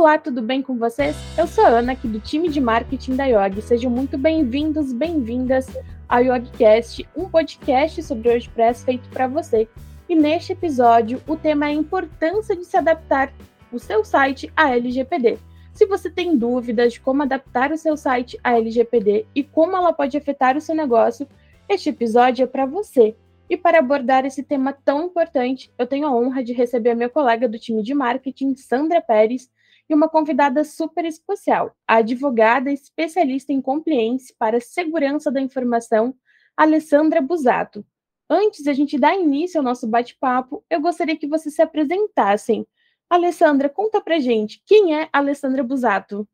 [0.00, 1.14] Olá, tudo bem com vocês?
[1.36, 3.60] Eu sou a Ana, aqui do time de marketing da Yogi.
[3.60, 5.66] Sejam muito bem-vindos, bem-vindas
[6.08, 9.68] ao YogiCast, um podcast sobre WordPress feito para você.
[10.08, 13.30] E neste episódio, o tema é a importância de se adaptar
[13.70, 15.36] o seu site à LGPD.
[15.74, 19.92] Se você tem dúvidas de como adaptar o seu site à LGPD e como ela
[19.92, 21.28] pode afetar o seu negócio,
[21.68, 23.14] este episódio é para você.
[23.50, 27.10] E para abordar esse tema tão importante, eu tenho a honra de receber a minha
[27.10, 29.50] colega do time de marketing, Sandra Pérez,
[29.90, 36.14] e uma convidada super especial, a advogada especialista em compliance para segurança da informação,
[36.56, 37.84] Alessandra Busato.
[38.28, 42.64] Antes de a gente dar início ao nosso bate-papo, eu gostaria que vocês se apresentassem.
[43.10, 46.28] Alessandra, conta pra gente, quem é Alessandra Busato?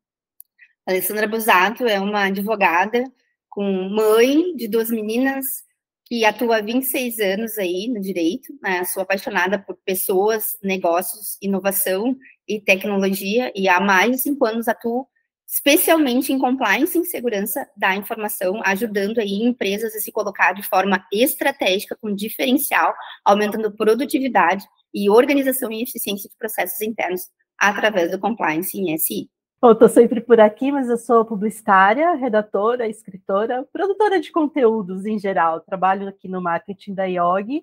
[0.85, 3.11] Alessandra Busato é uma advogada
[3.49, 5.65] com mãe de duas meninas
[6.05, 8.85] que atua há 26 anos aí no direito, né?
[8.85, 12.15] sou apaixonada por pessoas, negócios, inovação
[12.49, 15.07] e tecnologia, e há mais de cinco anos atuo
[15.47, 21.07] especialmente em compliance e segurança da informação, ajudando aí empresas a se colocar de forma
[21.13, 22.93] estratégica, com diferencial,
[23.25, 29.31] aumentando produtividade e organização e eficiência de processos internos através do compliance em SI.
[29.63, 35.19] Eu estou sempre por aqui, mas eu sou publicitária, redatora, escritora, produtora de conteúdos em
[35.19, 35.60] geral.
[35.60, 37.63] Trabalho aqui no marketing da Yogi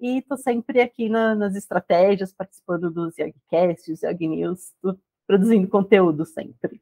[0.00, 4.72] e estou sempre aqui na, nas estratégias, participando dos Yogcasts, Yogi News,
[5.26, 6.80] produzindo conteúdo sempre.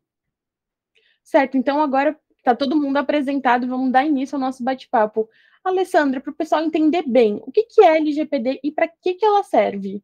[1.23, 5.29] Certo, então agora está todo mundo apresentado, vamos dar início ao nosso bate-papo.
[5.65, 9.25] Alessandra, para o pessoal entender bem, o que, que é LGPD e para que, que
[9.25, 10.03] ela serve?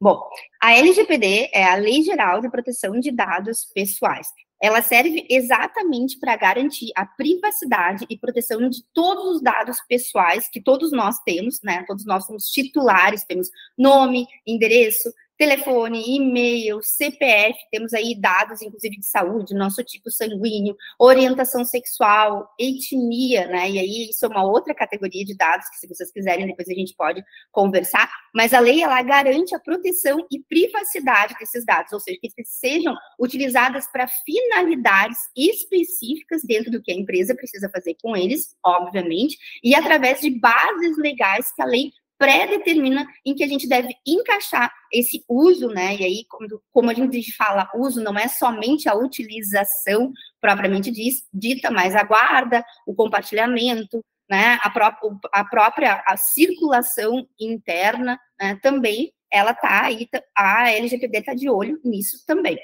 [0.00, 0.28] Bom,
[0.60, 4.28] a LGPD é a Lei Geral de Proteção de Dados Pessoais.
[4.60, 10.62] Ela serve exatamente para garantir a privacidade e proteção de todos os dados pessoais que
[10.62, 11.84] todos nós temos, né?
[11.86, 19.06] Todos nós somos titulares, temos nome, endereço, telefone, e-mail, CPF, temos aí dados, inclusive, de
[19.06, 23.70] saúde, nosso tipo sanguíneo, orientação sexual, etnia, né?
[23.70, 26.74] E aí isso é uma outra categoria de dados que, se vocês quiserem, depois a
[26.74, 27.22] gente pode
[27.52, 28.10] conversar.
[28.34, 32.94] Mas a lei, ela garante a proteção e privacidade desses dados, ou seja, que sejam
[33.18, 39.74] utilizadas para finalidades específicas dentro do que a empresa precisa fazer com eles, obviamente, e
[39.74, 45.24] através de bases legais que a lei pré-determina em que a gente deve encaixar esse
[45.28, 45.96] uso, né?
[45.96, 50.90] E aí, como, como a gente fala, uso não é somente a utilização propriamente
[51.32, 54.58] dita, mas a guarda, o compartilhamento, né?
[54.62, 54.92] A, pró
[55.32, 58.58] a própria a circulação interna né?
[58.62, 62.58] também, ela tá aí, a LGPD está de olho nisso também.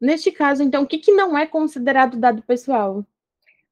[0.00, 3.04] Neste caso, então, o que, que não é considerado dado pessoal?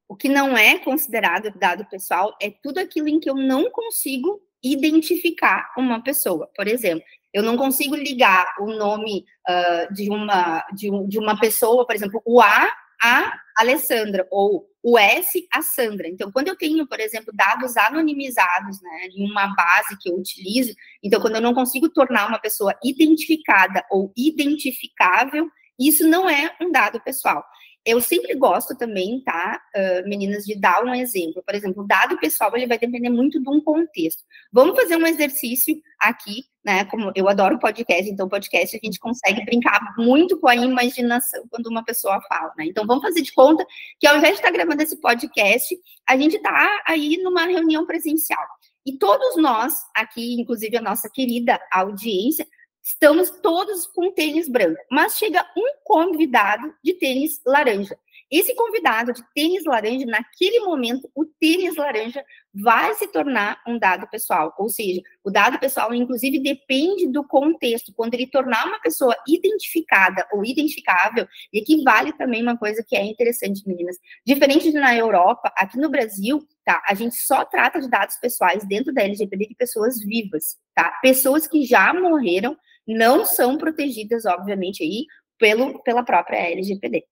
[0.07, 4.41] O que não é considerado dado pessoal é tudo aquilo em que eu não consigo
[4.71, 6.49] identificar uma pessoa.
[6.55, 11.39] Por exemplo, eu não consigo ligar o nome uh, de, uma, de, um, de uma
[11.39, 12.67] pessoa, por exemplo, o A
[13.01, 16.07] a Alessandra, ou o S a Sandra.
[16.07, 20.73] Então, quando eu tenho, por exemplo, dados anonimizados, né, em uma base que eu utilizo,
[21.03, 25.49] então, quando eu não consigo tornar uma pessoa identificada ou identificável,
[25.79, 27.43] isso não é um dado pessoal.
[27.87, 31.41] Eu sempre gosto também, tá, uh, meninas, de dar um exemplo.
[31.41, 34.23] Por exemplo, o dado pessoal, ele vai depender muito de um contexto.
[34.51, 39.45] Vamos fazer um exercício aqui, né, como eu adoro podcast, então podcast a gente consegue
[39.45, 42.65] brincar muito com a imaginação quando uma pessoa fala, né?
[42.65, 43.65] Então, vamos fazer de conta
[43.97, 45.73] que ao invés de estar gravando esse podcast,
[46.09, 48.45] a gente está aí numa reunião presencial.
[48.85, 52.45] E todos nós, aqui, inclusive a nossa querida audiência,
[52.87, 57.99] Estamos todos com tênis branco, mas chega um convidado de tênis laranja.
[58.31, 64.07] Esse convidado de tênis laranja, naquele momento, o tênis laranja vai se tornar um dado
[64.09, 64.55] pessoal.
[64.57, 67.91] Ou seja, o dado pessoal, inclusive, depende do contexto.
[67.93, 72.95] Quando ele tornar uma pessoa identificada ou identificável, e aqui vale também uma coisa que
[72.95, 73.97] é interessante, meninas.
[74.25, 76.81] Diferente de na Europa, aqui no Brasil, tá?
[76.87, 80.97] A gente só trata de dados pessoais dentro da LGPD de pessoas vivas, tá?
[81.01, 85.05] Pessoas que já morreram não são protegidas, obviamente, aí
[85.37, 87.05] pelo, pela própria LGPD.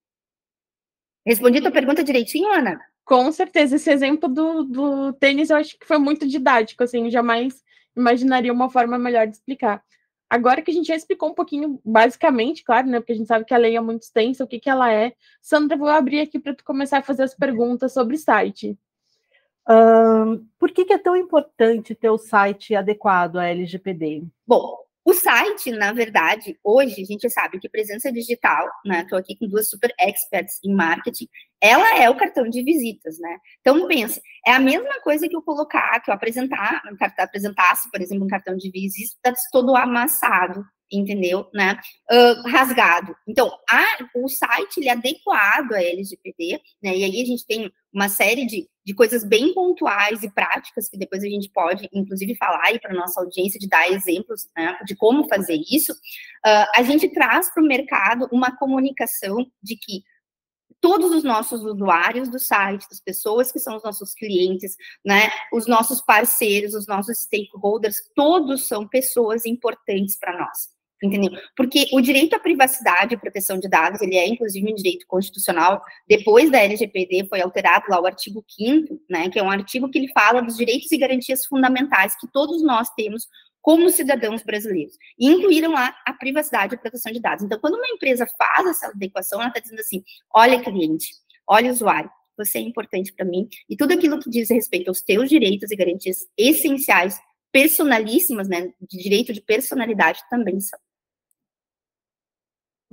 [1.25, 2.79] Respondi a tua pergunta direitinho, Ana?
[3.03, 7.63] Com certeza, esse exemplo do, do tênis eu acho que foi muito didático, assim, jamais
[7.95, 9.83] imaginaria uma forma melhor de explicar.
[10.29, 12.99] Agora que a gente já explicou um pouquinho, basicamente, claro, né?
[12.99, 15.13] Porque a gente sabe que a lei é muito extensa, o que, que ela é.
[15.41, 18.77] Sandra, vou abrir aqui para tu começar a fazer as perguntas sobre o site.
[19.69, 24.23] Um, por que, que, é tão importante ter o site adequado à LGPD?
[24.45, 29.01] Bom, o site, na verdade, hoje a gente sabe que presença digital, né?
[29.01, 31.27] Estou aqui com duas super experts em marketing,
[31.61, 33.37] ela é o cartão de visitas, né?
[33.61, 36.81] Então pensa, é a mesma coisa que eu colocar, que eu apresentar,
[37.19, 41.47] apresentasse, por exemplo, um cartão de visitas todo amassado, entendeu?
[41.53, 41.79] Né?
[42.11, 43.15] Uh, rasgado.
[43.27, 43.85] Então, a,
[44.15, 46.95] o site ele é adequado à LGPD, né?
[46.95, 50.97] E aí a gente tem uma série de, de coisas bem pontuais e práticas que
[50.97, 54.95] depois a gente pode, inclusive, falar aí para nossa audiência de dar exemplos né, de
[54.95, 55.93] como fazer isso.
[55.93, 60.03] Uh, a gente traz para o mercado uma comunicação de que
[60.81, 65.65] todos os nossos usuários do site, as pessoas que são os nossos clientes, né, os
[65.65, 70.74] nossos parceiros, os nossos stakeholders, todos são pessoas importantes para nós
[71.05, 71.31] entendeu?
[71.55, 75.81] Porque o direito à privacidade e proteção de dados, ele é inclusive um direito constitucional,
[76.07, 79.97] depois da LGPD foi alterado lá o artigo 5 né, que é um artigo que
[79.97, 83.27] ele fala dos direitos e garantias fundamentais que todos nós temos
[83.61, 84.95] como cidadãos brasileiros.
[85.17, 87.43] E incluíram lá a privacidade e proteção de dados.
[87.43, 91.07] Então, quando uma empresa faz essa adequação, ela está dizendo assim, olha cliente,
[91.47, 95.29] olha usuário, você é importante para mim, e tudo aquilo que diz respeito aos teus
[95.29, 97.19] direitos e garantias essenciais
[97.51, 100.77] personalíssimas, né, de direito de personalidade também são.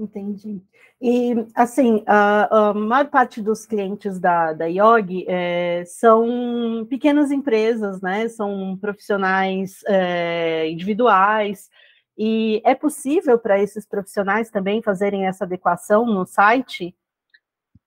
[0.03, 0.61] Entendi.
[1.01, 8.01] E, assim, a, a maior parte dos clientes da, da IOG é, são pequenas empresas,
[8.01, 8.29] né?
[8.29, 11.71] São profissionais é, individuais.
[12.19, 16.95] E é possível para esses profissionais também fazerem essa adequação no site?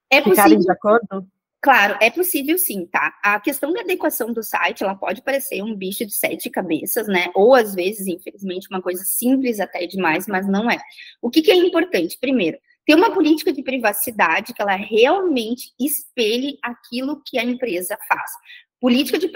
[0.09, 0.35] É possível.
[0.35, 1.27] Ficarem de acordo?
[1.65, 3.17] Claro, é possível sim, tá?
[3.23, 7.31] A questão da adequação do site, ela pode parecer um bicho de sete cabeças, né?
[7.33, 10.77] Ou às vezes, infelizmente, uma coisa simples até demais, mas não é.
[11.19, 12.19] O que, que é importante?
[12.21, 18.29] Primeiro, ter uma política de privacidade que ela realmente espelhe aquilo que a empresa faz.
[18.79, 19.27] Política de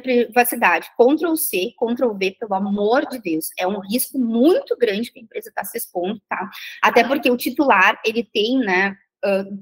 [0.00, 5.18] privacidade, Ctrl C, Ctrl V, pelo amor de Deus, é um risco muito grande que
[5.18, 6.48] a empresa está se expondo, tá?
[6.80, 8.96] Até porque o titular, ele tem, né,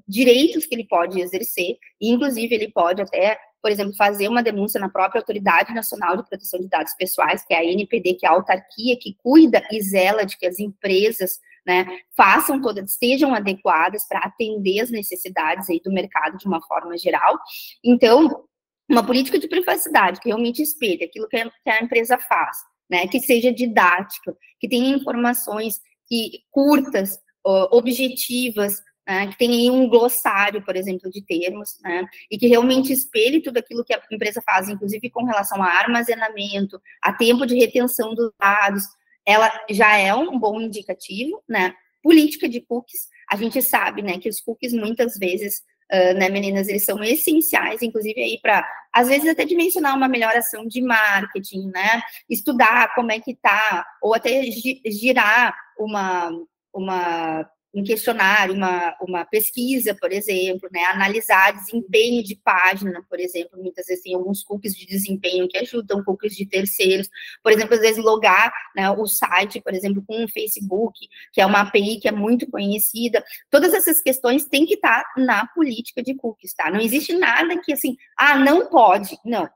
[0.06, 4.80] direitos que ele pode exercer, e inclusive ele pode até, por exemplo, fazer uma denúncia
[4.80, 8.28] na própria Autoridade Nacional de Proteção de Dados Pessoais, que é a NPD, que é
[8.28, 11.86] a autarquia que cuida e zela de que as empresas né,
[12.16, 17.38] façam todas, estejam adequadas para atender as necessidades aí do mercado de uma forma geral.
[17.84, 18.44] Então,
[18.88, 22.58] uma política de privacidade que realmente espelhe aquilo que a, que a empresa faz,
[22.90, 30.64] né, que seja didática, que tenha informações que curtas, objetivas, né, que tem um glossário,
[30.64, 34.68] por exemplo, de termos, né, e que realmente espelhe tudo aquilo que a empresa faz,
[34.68, 38.84] inclusive com relação a armazenamento, a tempo de retenção dos dados,
[39.26, 41.74] ela já é um bom indicativo, né?
[42.02, 45.62] Política de cookies, a gente sabe, né, que os cookies muitas vezes,
[45.92, 50.36] uh, né, meninas, eles são essenciais, inclusive aí para, às vezes até dimensionar uma melhor
[50.36, 52.02] ação de marketing, né?
[52.28, 54.42] Estudar como é que tá, ou até
[54.86, 56.30] girar uma
[56.74, 63.62] uma um questionário, uma, uma pesquisa, por exemplo, né, analisar desempenho de página, por exemplo,
[63.62, 67.08] muitas vezes tem alguns cookies de desempenho que ajudam, cookies de terceiros,
[67.42, 70.98] por exemplo, às vezes logar né, o site, por exemplo, com o Facebook,
[71.32, 75.46] que é uma API que é muito conhecida, todas essas questões têm que estar na
[75.46, 76.70] política de cookies, tá?
[76.70, 79.48] Não existe nada que, assim, ah, não pode, não,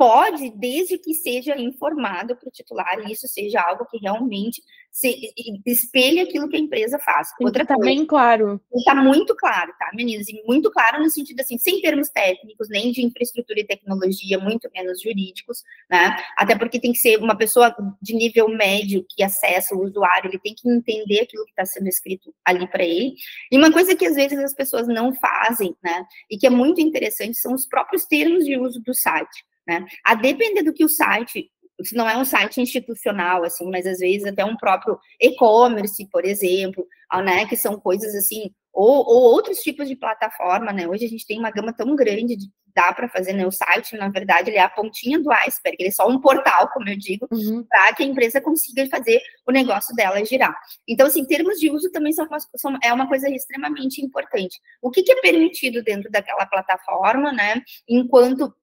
[0.00, 5.32] pode, desde que seja informado para o titular e isso seja algo que realmente se,
[5.66, 7.28] espelhe aquilo que a empresa faz.
[7.40, 8.60] Outra tá coisa, bem claro.
[8.74, 10.28] Está muito claro, tá, meninas?
[10.28, 14.68] E muito claro no sentido assim, sem termos técnicos, nem de infraestrutura e tecnologia, muito
[14.74, 16.16] menos jurídicos, né?
[16.36, 20.38] Até porque tem que ser uma pessoa de nível médio que acessa o usuário, ele
[20.38, 23.14] tem que entender aquilo que está sendo escrito ali para ele.
[23.50, 26.04] E uma coisa que às vezes as pessoas não fazem, né?
[26.30, 29.44] E que é muito interessante são os próprios termos de uso do site.
[29.66, 29.86] Né?
[30.04, 31.48] A depender do que o site,
[31.84, 36.24] se não é um site institucional, assim, mas às vezes até um próprio e-commerce, por
[36.24, 36.86] exemplo,
[37.24, 40.86] né, que são coisas assim, ou, ou, outros tipos de plataforma, né?
[40.86, 43.46] Hoje a gente tem uma gama tão grande de dá para fazer, né?
[43.46, 46.68] O site, na verdade, ele é a pontinha do iceberg, ele é só um portal,
[46.72, 47.64] como eu digo, uhum.
[47.68, 50.56] para que a empresa consiga fazer o negócio dela girar.
[50.86, 54.60] Então, assim, termos de uso também são, são é uma coisa extremamente importante.
[54.80, 57.60] O que, que é permitido dentro daquela plataforma, né?
[57.88, 58.54] Enquanto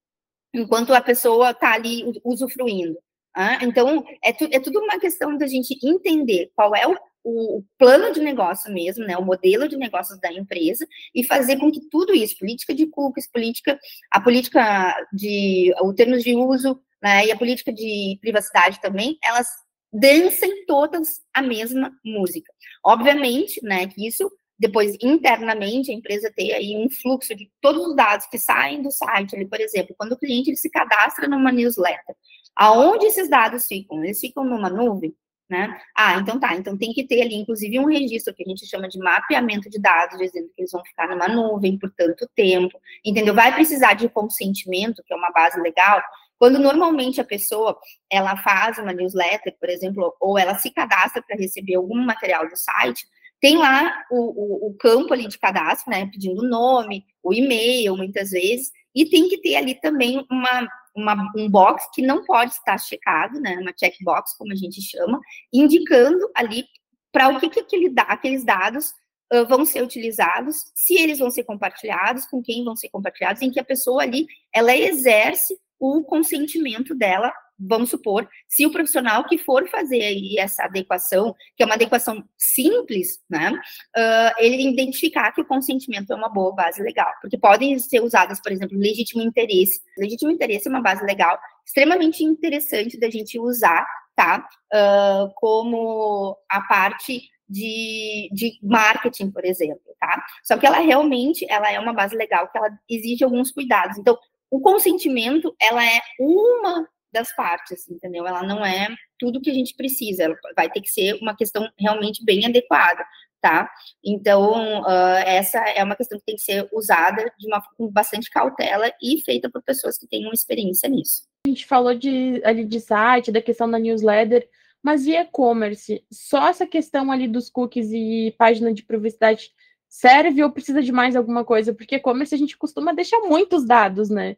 [0.53, 2.97] enquanto a pessoa está ali usufruindo.
[3.39, 7.63] Ah, então, é, tu, é tudo uma questão da gente entender qual é o, o,
[7.77, 11.87] plano de negócio mesmo, né, o modelo de negócios da empresa, e fazer com que
[11.87, 13.79] tudo isso, política de cookies, política,
[14.09, 19.47] a política de, o termos de uso, né, e a política de privacidade também, elas
[19.93, 22.51] dancem todas a mesma música.
[22.83, 24.27] Obviamente, né, que isso
[24.57, 28.89] depois internamente a empresa ter aí um fluxo de todos os dados que saem do
[28.89, 32.15] site, por exemplo, quando o cliente ele se cadastra numa newsletter,
[32.57, 34.03] aonde esses dados ficam?
[34.03, 35.15] Eles ficam numa nuvem,
[35.49, 35.79] né?
[35.95, 38.89] Ah, então tá, então tem que ter ali, inclusive, um registro que a gente chama
[38.89, 43.33] de mapeamento de dados, dizendo que eles vão ficar numa nuvem por tanto tempo, entendeu?
[43.33, 46.01] Vai precisar de consentimento, que é uma base legal,
[46.39, 47.77] Quando normalmente a pessoa
[48.11, 52.55] ela faz uma newsletter, por exemplo, ou ela se cadastra para receber algum material do
[52.55, 53.07] site,
[53.39, 57.95] tem lá o, o, o, campo ali de cadastro, né, pedindo o nome, o e-mail,
[57.95, 62.51] muitas vezes, e tem que ter ali também uma, uma, um box que não pode
[62.51, 65.19] estar checado, né, uma checkbox, como a gente chama,
[65.53, 66.65] indicando ali
[67.11, 68.93] para o que, que aquele, aqueles dados
[69.33, 73.51] uh, vão ser utilizados, se eles vão ser compartilhados, com quem vão ser compartilhados, em
[73.51, 79.37] que a pessoa ali, ela exerce o consentimento dela vamos supor, se o profissional que
[79.37, 85.41] for fazer aí essa adequação, que é uma adequação simples, né, uh, ele identificar que
[85.41, 89.81] o consentimento é uma boa base legal, porque podem ser usadas, por exemplo, legítimo interesse.
[89.97, 93.85] Legítimo interesse é uma base legal extremamente interessante da gente usar,
[94.15, 100.23] tá, uh, como a parte de, de marketing, por exemplo, tá?
[100.43, 103.97] Só que ela realmente, ela é uma base legal que ela exige alguns cuidados.
[103.97, 104.17] Então,
[104.49, 108.27] o consentimento, ela é uma das partes, entendeu?
[108.27, 108.87] Ela não é
[109.19, 113.03] tudo que a gente precisa, ela vai ter que ser uma questão realmente bem adequada,
[113.41, 113.69] tá?
[114.03, 118.29] Então, uh, essa é uma questão que tem que ser usada de uma, com bastante
[118.29, 121.23] cautela e feita por pessoas que tenham experiência nisso.
[121.45, 124.47] A gente falou de, ali de site, da questão da newsletter,
[124.83, 126.03] mas e e-commerce?
[126.11, 129.51] Só essa questão ali dos cookies e página de privacidade
[129.89, 131.73] serve ou precisa de mais alguma coisa?
[131.73, 134.35] Porque e-commerce a gente costuma deixar muitos dados, né?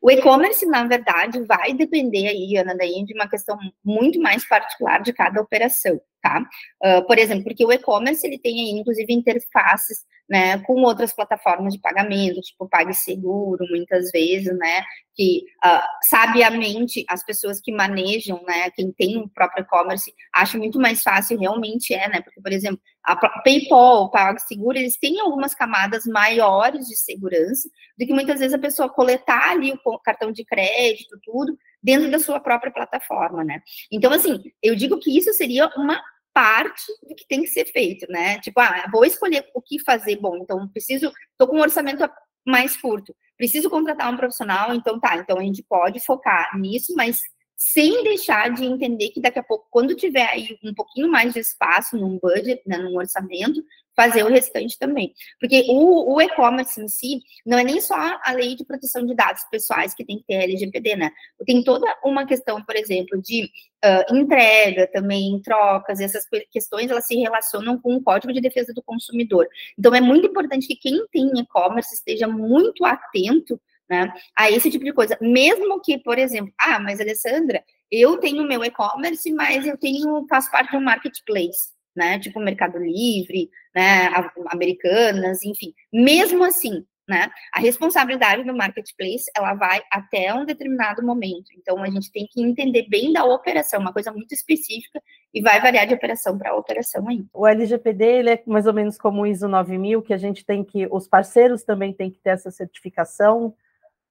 [0.00, 5.02] O e-commerce, na verdade, vai depender aí, Ana, daí de uma questão muito mais particular
[5.02, 6.40] de cada operação, tá?
[6.82, 11.74] Uh, por exemplo, porque o e-commerce, ele tem aí, inclusive, interfaces né, com outras plataformas
[11.74, 14.84] de pagamento, tipo PagSeguro, muitas vezes, né,
[15.16, 20.78] que uh, sabiamente as pessoas que manejam, né, quem tem o próprio e-commerce, acham muito
[20.78, 26.04] mais fácil, realmente é, né, porque, por exemplo, a PayPal, PagSeguro, eles têm algumas camadas
[26.04, 31.18] maiores de segurança do que muitas vezes a pessoa coletar ali o cartão de crédito,
[31.24, 33.62] tudo, dentro da sua própria plataforma, né.
[33.90, 38.06] Então, assim, eu digo que isso seria uma parte do que tem que ser feito,
[38.10, 38.38] né?
[38.40, 40.16] Tipo, ah, vou escolher o que fazer.
[40.16, 42.08] Bom, então preciso, tô com um orçamento
[42.46, 47.20] mais curto, preciso contratar um profissional, então tá, então a gente pode focar nisso, mas
[47.62, 51.40] sem deixar de entender que daqui a pouco, quando tiver aí um pouquinho mais de
[51.40, 53.62] espaço num budget, né, num orçamento,
[53.94, 55.12] fazer o restante também.
[55.38, 59.14] Porque o, o e-commerce em si não é nem só a lei de proteção de
[59.14, 61.10] dados pessoais que tem que ter LGPD, né?
[61.44, 63.50] Tem toda uma questão, por exemplo, de
[63.84, 68.82] uh, entrega também, trocas, essas questões elas se relacionam com o Código de Defesa do
[68.82, 69.46] Consumidor.
[69.78, 74.84] Então é muito importante que quem tem e-commerce esteja muito atento né, a esse tipo
[74.84, 75.18] de coisa.
[75.20, 80.50] Mesmo que, por exemplo, ah, mas Alessandra, eu tenho meu e-commerce, mas eu tenho, faço
[80.50, 82.18] parte de um marketplace né?
[82.18, 84.08] Tipo Mercado Livre, né?
[84.48, 85.74] Americanas, enfim.
[85.92, 87.28] Mesmo assim, né?
[87.52, 91.50] A responsabilidade do marketplace ela vai até um determinado momento.
[91.58, 95.02] Então a gente tem que entender bem da operação, uma coisa muito específica
[95.34, 97.24] e vai variar de operação para operação aí.
[97.32, 100.64] O LGPD ele é mais ou menos como o ISO 9000, que a gente tem
[100.64, 103.54] que os parceiros também têm que ter essa certificação.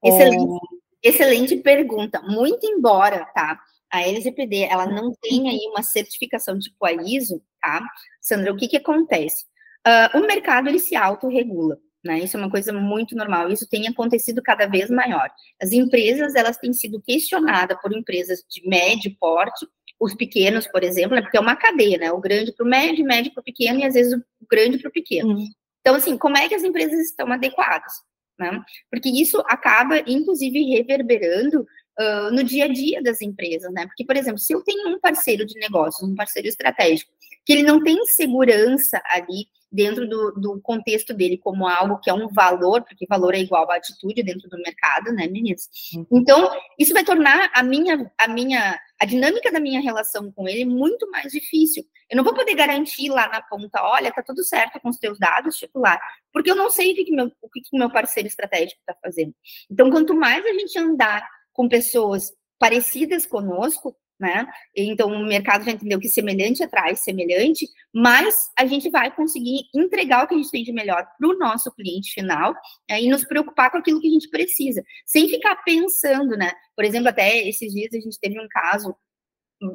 [0.03, 0.59] Excelente,
[1.03, 2.21] excelente pergunta.
[2.21, 3.59] Muito embora, tá?
[3.91, 7.81] a LGPD, ela não tem aí uma certificação tipo a ISO, tá?
[8.21, 9.45] Sandra, o que que acontece?
[9.85, 12.19] Uh, o mercado, ele se autorregula, né?
[12.19, 15.29] Isso é uma coisa muito normal, isso tem acontecido cada vez maior.
[15.61, 19.67] As empresas, elas têm sido questionadas por empresas de médio porte,
[19.99, 21.21] os pequenos, por exemplo, né?
[21.21, 22.11] porque é uma cadeia, né?
[22.11, 24.89] O grande para o médio, médio para o pequeno e às vezes o grande para
[24.89, 25.29] o pequeno.
[25.29, 25.47] Uhum.
[25.81, 27.93] Então, assim, como é que as empresas estão adequadas?
[28.39, 28.63] Né?
[28.89, 31.61] Porque isso acaba, inclusive, reverberando
[31.99, 33.85] uh, no dia a dia das empresas, né?
[33.85, 37.11] Porque, por exemplo, se eu tenho um parceiro de negócios, um parceiro estratégico,
[37.45, 42.13] que ele não tem segurança ali dentro do, do, contexto dele como algo que é
[42.13, 45.69] um valor, porque valor é igual à atitude dentro do mercado, né, meninas?
[46.11, 50.65] Então, isso vai tornar a minha, a minha, a dinâmica da minha relação com ele
[50.65, 51.83] muito mais difícil.
[52.09, 55.19] Eu não vou poder garantir lá na ponta, olha, tá tudo certo com os teus
[55.19, 55.99] dados titular,
[56.33, 58.95] porque eu não sei o que, que meu, o que, que meu parceiro estratégico está
[59.01, 59.33] fazendo.
[59.69, 64.45] Então, quanto mais a gente andar com pessoas parecidas conosco, né?
[64.75, 70.25] Então, o mercado já entendeu que semelhante atrai semelhante, mas a gente vai conseguir entregar
[70.25, 72.53] o que a gente tem de melhor para o nosso cliente final
[72.89, 76.51] é, e nos preocupar com aquilo que a gente precisa, sem ficar pensando, né?
[76.75, 78.93] Por exemplo, até esses dias a gente teve um caso,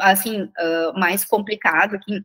[0.01, 2.23] assim, uh, mais complicado aqui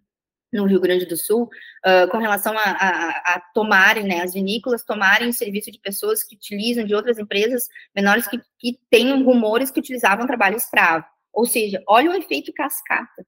[0.52, 4.84] no Rio Grande do Sul, uh, com relação a, a, a, tomarem, né, as vinícolas
[4.84, 9.70] tomarem o serviço de pessoas que utilizam de outras empresas menores que, que tenham rumores
[9.70, 11.06] que utilizavam trabalho escravo.
[11.34, 13.26] Ou seja, olha o efeito cascata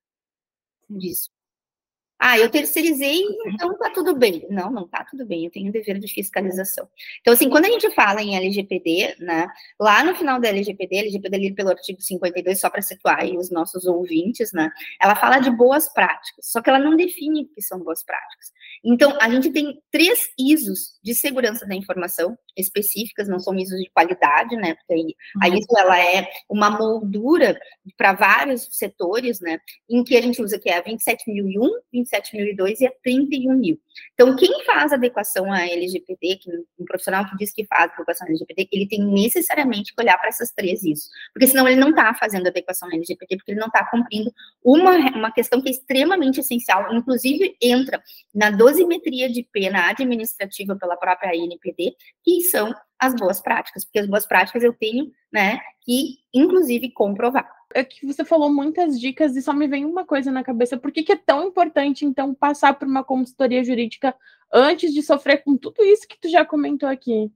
[0.89, 1.29] disso.
[2.23, 4.45] Ah, eu terceirizei, então tá tudo bem.
[4.47, 6.87] Não, não tá tudo bem, eu tenho dever de fiscalização.
[7.19, 9.47] Então, assim, quando a gente fala em LGPD, né,
[9.79, 13.49] lá no final da LGPD, LGPD ali pelo artigo 52, só para situar aí os
[13.49, 14.69] nossos ouvintes, né,
[15.01, 18.51] ela fala de boas práticas, só que ela não define o que são boas práticas.
[18.83, 23.89] Então, a gente tem três ISOs de segurança da informação específicas, não são ISOs de
[23.91, 25.57] qualidade, né, porque aí, a uhum.
[25.57, 27.59] ISO, ela é uma moldura
[27.97, 32.87] para vários setores, né, em que a gente usa que é a 27001, 27002 e
[32.87, 33.79] a 31000.
[34.13, 38.29] Então, quem faz adequação à LGPD, que um profissional que diz que faz adequação à
[38.29, 42.13] LGPD, ele tem necessariamente que olhar para essas três ISOs, porque senão ele não está
[42.13, 44.31] fazendo adequação à LGPD, porque ele não está cumprindo
[44.63, 48.01] uma, uma questão que é extremamente essencial, inclusive entra
[48.33, 54.07] na dosimetria de pena administrativa pela própria NPD, que são as boas práticas, porque as
[54.07, 57.49] boas práticas eu tenho, né, que inclusive comprovar.
[57.73, 60.77] É que você falou muitas dicas e só me vem uma coisa na cabeça.
[60.77, 64.13] Por que, que é tão importante, então, passar por uma consultoria jurídica
[64.53, 67.31] antes de sofrer com tudo isso que tu já comentou aqui?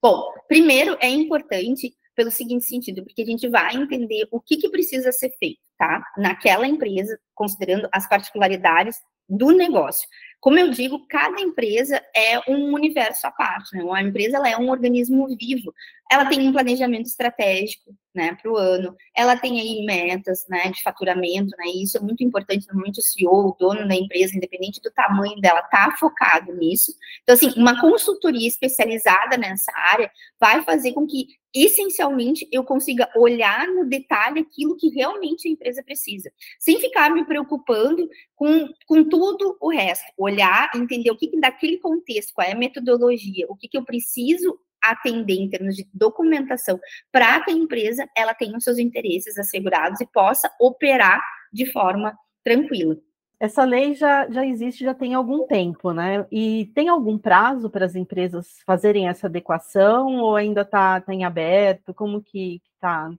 [0.00, 4.70] Bom, primeiro é importante pelo seguinte sentido, porque a gente vai entender o que, que
[4.70, 6.02] precisa ser feito, tá?
[6.16, 8.96] Naquela empresa, considerando as particularidades
[9.28, 10.08] do negócio.
[10.40, 13.84] Como eu digo, cada empresa é um universo à parte, né?
[13.92, 15.72] A empresa ela é um organismo vivo.
[16.10, 18.96] Ela tem um planejamento estratégico, né, para o ano.
[19.16, 21.66] Ela tem aí metas, né, de faturamento, né?
[21.66, 22.66] E isso é muito importante.
[22.66, 26.92] Normalmente o CEO, o dono da empresa, independente do tamanho dela, tá focado nisso.
[27.22, 33.66] Então, assim, uma consultoria especializada nessa área vai fazer com que essencialmente eu consiga olhar
[33.66, 36.30] no detalhe aquilo que realmente a empresa precisa,
[36.60, 40.04] sem ficar me preocupando com, com tudo o resto.
[40.30, 43.84] Olhar, entender o que, que daquele contexto, qual é a metodologia, o que, que eu
[43.84, 46.80] preciso atender em termos de documentação
[47.12, 51.20] para que a empresa ela tenha os seus interesses assegurados e possa operar
[51.52, 52.96] de forma tranquila.
[53.38, 56.26] Essa lei já, já existe já tem algum tempo, né?
[56.30, 61.24] E tem algum prazo para as empresas fazerem essa adequação ou ainda está tá em
[61.24, 61.94] aberto?
[61.94, 63.10] Como que está?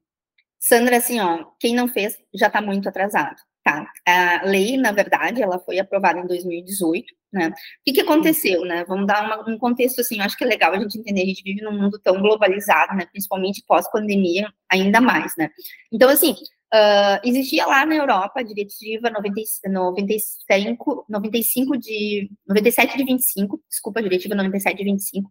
[0.59, 3.41] Sandra, assim, ó, quem não fez já está muito atrasado.
[3.63, 7.49] Tá, a lei, na verdade, ela foi aprovada em 2018, né?
[7.49, 7.53] O
[7.85, 8.83] que, que aconteceu, né?
[8.85, 11.25] Vamos dar uma, um contexto, assim, eu acho que é legal a gente entender, a
[11.25, 13.05] gente vive num mundo tão globalizado, né?
[13.05, 15.49] Principalmente pós-pandemia, ainda mais, né?
[15.91, 16.35] Então, assim,
[16.73, 23.99] Uh, existia lá na Europa a diretiva 90, 95, 95 de 97 de 25, desculpa,
[23.99, 25.29] a diretiva 97 de 25,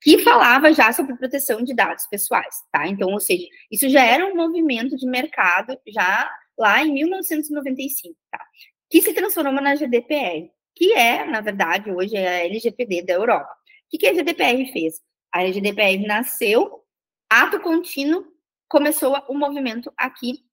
[0.00, 2.88] que falava já sobre proteção de dados pessoais, tá?
[2.88, 6.26] Então, ou seja, isso já era um movimento de mercado já
[6.58, 8.44] lá em 1995, tá?
[8.90, 13.50] Que se transformou na GDPR, que é, na verdade, hoje é a LGPD da Europa.
[13.50, 15.00] O que, que a GDPR fez?
[15.32, 16.82] A GDPR nasceu,
[17.30, 18.24] ato contínuo,
[18.68, 20.44] começou o movimento aqui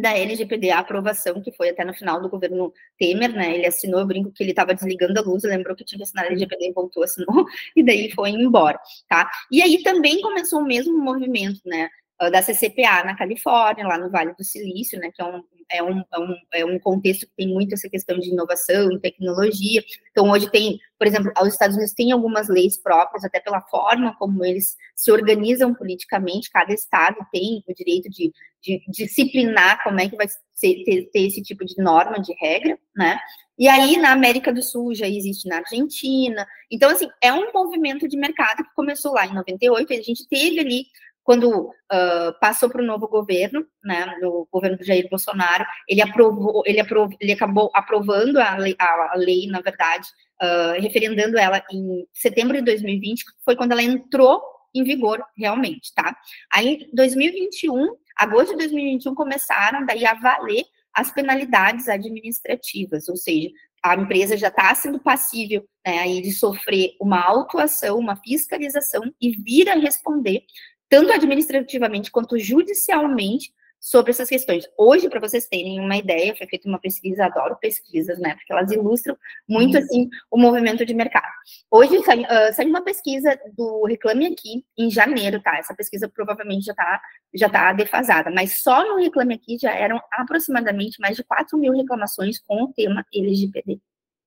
[0.00, 3.54] da LGPD, a aprovação, que foi até no final do governo Temer, né?
[3.54, 6.24] Ele assinou, eu brinco que ele estava desligando a luz, lembrou que tinha que assinar
[6.24, 7.26] a LGPD voltou, assinou,
[7.74, 9.28] e daí foi embora, tá?
[9.50, 11.88] E aí também começou o mesmo movimento, né?
[12.18, 15.10] Da CCPA na Califórnia, lá no Vale do Silício, né?
[15.14, 18.18] Que é um, é um, é um, é um contexto que tem muito essa questão
[18.18, 19.84] de inovação, tecnologia.
[20.10, 24.16] Então, hoje tem, por exemplo, os Estados Unidos têm algumas leis próprias, até pela forma
[24.16, 30.08] como eles se organizam politicamente, cada estado tem o direito de, de disciplinar como é
[30.08, 33.18] que vai ser, ter, ter esse tipo de norma, de regra, né?
[33.58, 36.46] E aí, na América do Sul, já existe na Argentina.
[36.70, 40.28] Então, assim, é um movimento de mercado que começou lá em 98, e a gente
[40.28, 40.84] teve ali
[41.28, 46.62] quando uh, passou para o novo governo, né, no governo do Jair Bolsonaro, ele aprovou,
[46.64, 50.08] ele, aprovou, ele acabou aprovando a lei, a, a lei na verdade,
[50.42, 54.40] uh, referendando ela em setembro de 2020, foi quando ela entrou
[54.74, 56.16] em vigor realmente, tá?
[56.50, 60.64] Aí, 2021, agosto de 2021, começaram daí a valer
[60.94, 63.50] as penalidades administrativas, ou seja,
[63.82, 69.68] a empresa já está sendo passível né, de sofrer uma autuação, uma fiscalização e vir
[69.68, 70.42] a responder
[70.88, 74.68] tanto administrativamente quanto judicialmente, sobre essas questões.
[74.76, 78.70] Hoje, para vocês terem uma ideia, foi feita uma pesquisa, adoro pesquisas, né, porque elas
[78.70, 79.16] ilustram
[79.48, 81.26] muito, assim, o movimento de mercado.
[81.70, 85.56] Hoje, sai, uh, saiu uma pesquisa do Reclame Aqui, em janeiro, tá?
[85.56, 87.00] Essa pesquisa provavelmente já está
[87.34, 91.72] já tá defasada, mas só no Reclame Aqui já eram aproximadamente mais de 4 mil
[91.72, 93.80] reclamações com o tema LGPD.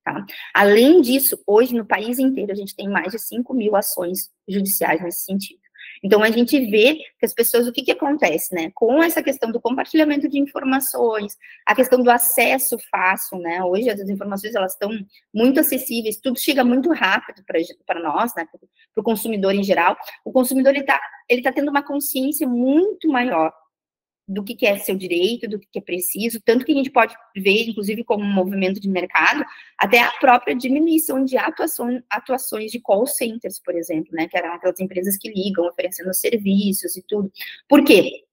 [0.04, 0.24] Tá?
[0.52, 5.00] Além disso, hoje no país inteiro a gente tem mais de 5 mil ações judiciais
[5.00, 5.61] nesse sentido.
[6.02, 8.70] Então, a gente vê que as pessoas, o que, que acontece, né?
[8.74, 13.62] Com essa questão do compartilhamento de informações, a questão do acesso fácil, né?
[13.62, 14.90] Hoje as informações, elas estão
[15.32, 17.44] muito acessíveis, tudo chega muito rápido
[17.86, 18.46] para nós, né?
[18.50, 19.96] Para o consumidor em geral.
[20.24, 23.52] O consumidor, ele está ele tá tendo uma consciência muito maior
[24.32, 26.90] do que, que é seu direito, do que, que é preciso, tanto que a gente
[26.90, 29.44] pode ver, inclusive, como um movimento de mercado,
[29.78, 34.54] até a própria diminuição de atuação, atuações de call centers, por exemplo, né, que eram
[34.54, 37.30] aquelas empresas que ligam, oferecendo serviços e tudo.
[37.68, 38.24] Por quê?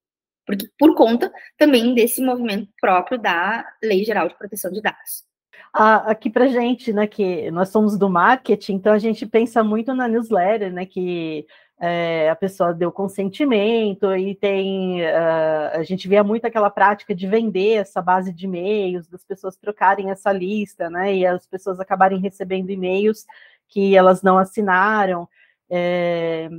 [0.45, 5.23] Porque, por conta também desse movimento próprio da Lei Geral de Proteção de Dados.
[5.71, 9.93] Ah, aqui para gente, né, que nós somos do marketing, então a gente pensa muito
[9.93, 11.45] na newsletter, né, que
[11.79, 17.25] é, a pessoa deu consentimento e tem uh, a gente via muito aquela prática de
[17.25, 21.15] vender essa base de e-mails, das pessoas trocarem essa lista, né?
[21.15, 23.25] E as pessoas acabarem recebendo e-mails
[23.69, 25.27] que elas não assinaram.
[25.69, 26.49] É,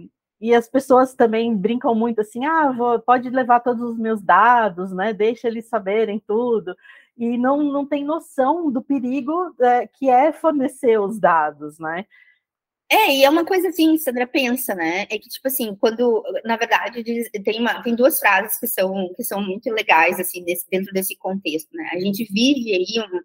[0.40, 4.90] e as pessoas também brincam muito assim, ah, vou, pode levar todos os meus dados,
[4.90, 5.12] né?
[5.12, 6.74] Deixa eles saberem tudo.
[7.14, 12.06] E não, não tem noção do perigo é, que é fornecer os dados, né?
[12.92, 15.02] É, e é uma coisa assim, Sandra pensa, né?
[15.02, 17.04] É que, tipo assim, quando, na verdade,
[17.44, 21.16] tem, uma, tem duas frases que são, que são muito legais, assim, desse, dentro desse
[21.16, 21.88] contexto, né?
[21.92, 23.22] A gente vive aí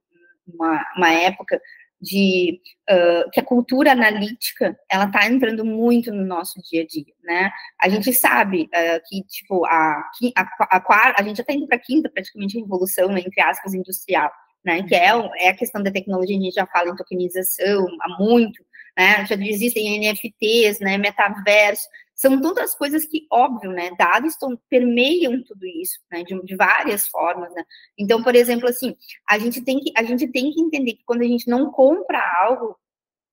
[0.47, 1.59] uma, uma época
[1.99, 7.13] de uh, que a cultura analítica ela está entrando muito no nosso dia a dia,
[7.23, 7.51] né?
[7.81, 10.03] A gente sabe uh, que tipo a,
[10.35, 13.73] a, a, a, gente já está indo para a quinta praticamente revolução, né, entre aspas,
[13.73, 14.31] industrial,
[14.63, 14.83] né?
[14.83, 18.63] Que é, é a questão da tecnologia, a gente já fala em tokenização há muito,
[18.97, 19.25] né?
[19.25, 20.97] Já existem NFTs, né?
[20.97, 23.91] Metaverso, são todas coisas que, óbvio, né?
[23.97, 26.23] Dados estão, permeiam tudo isso, né?
[26.23, 27.63] De, de, várias formas, né?
[27.97, 28.95] Então, por exemplo, assim,
[29.27, 32.19] a gente tem que a gente tem que entender que quando a gente não compra
[32.43, 32.77] algo,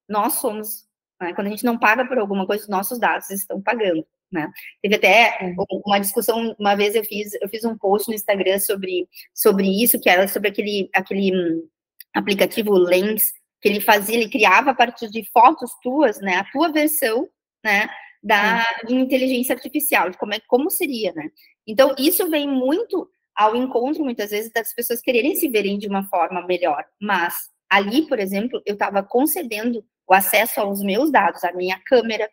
[0.08, 0.86] nós somos,
[1.20, 1.32] né?
[1.34, 4.06] quando a gente não paga por alguma coisa, os nossos dados estão pagando.
[4.32, 4.50] Né?
[4.80, 9.06] Teve até uma discussão, uma vez eu fiz, eu fiz um post no Instagram sobre,
[9.34, 11.68] sobre isso, que era sobre aquele, aquele hum,
[12.14, 16.70] aplicativo Lens, que ele fazia, ele criava a partir de fotos tuas, né, a tua
[16.72, 17.28] versão,
[17.64, 17.88] né,
[18.20, 21.30] da de inteligência artificial, de como é como seria, né?
[21.66, 26.04] Então isso vem muito ao encontro muitas vezes das pessoas quererem se verem de uma
[26.04, 27.34] forma melhor, mas
[27.70, 32.28] ali, por exemplo, eu estava concedendo o acesso aos meus dados, à minha câmera,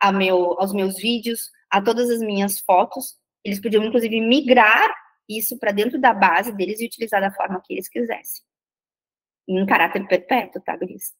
[0.00, 3.16] a meu, aos meus vídeos, a todas as minhas fotos.
[3.44, 4.92] Eles podiam inclusive migrar
[5.28, 8.42] isso para dentro da base deles e utilizar da forma que eles quisessem
[9.48, 11.14] em caráter perpétuo, tá, Gris?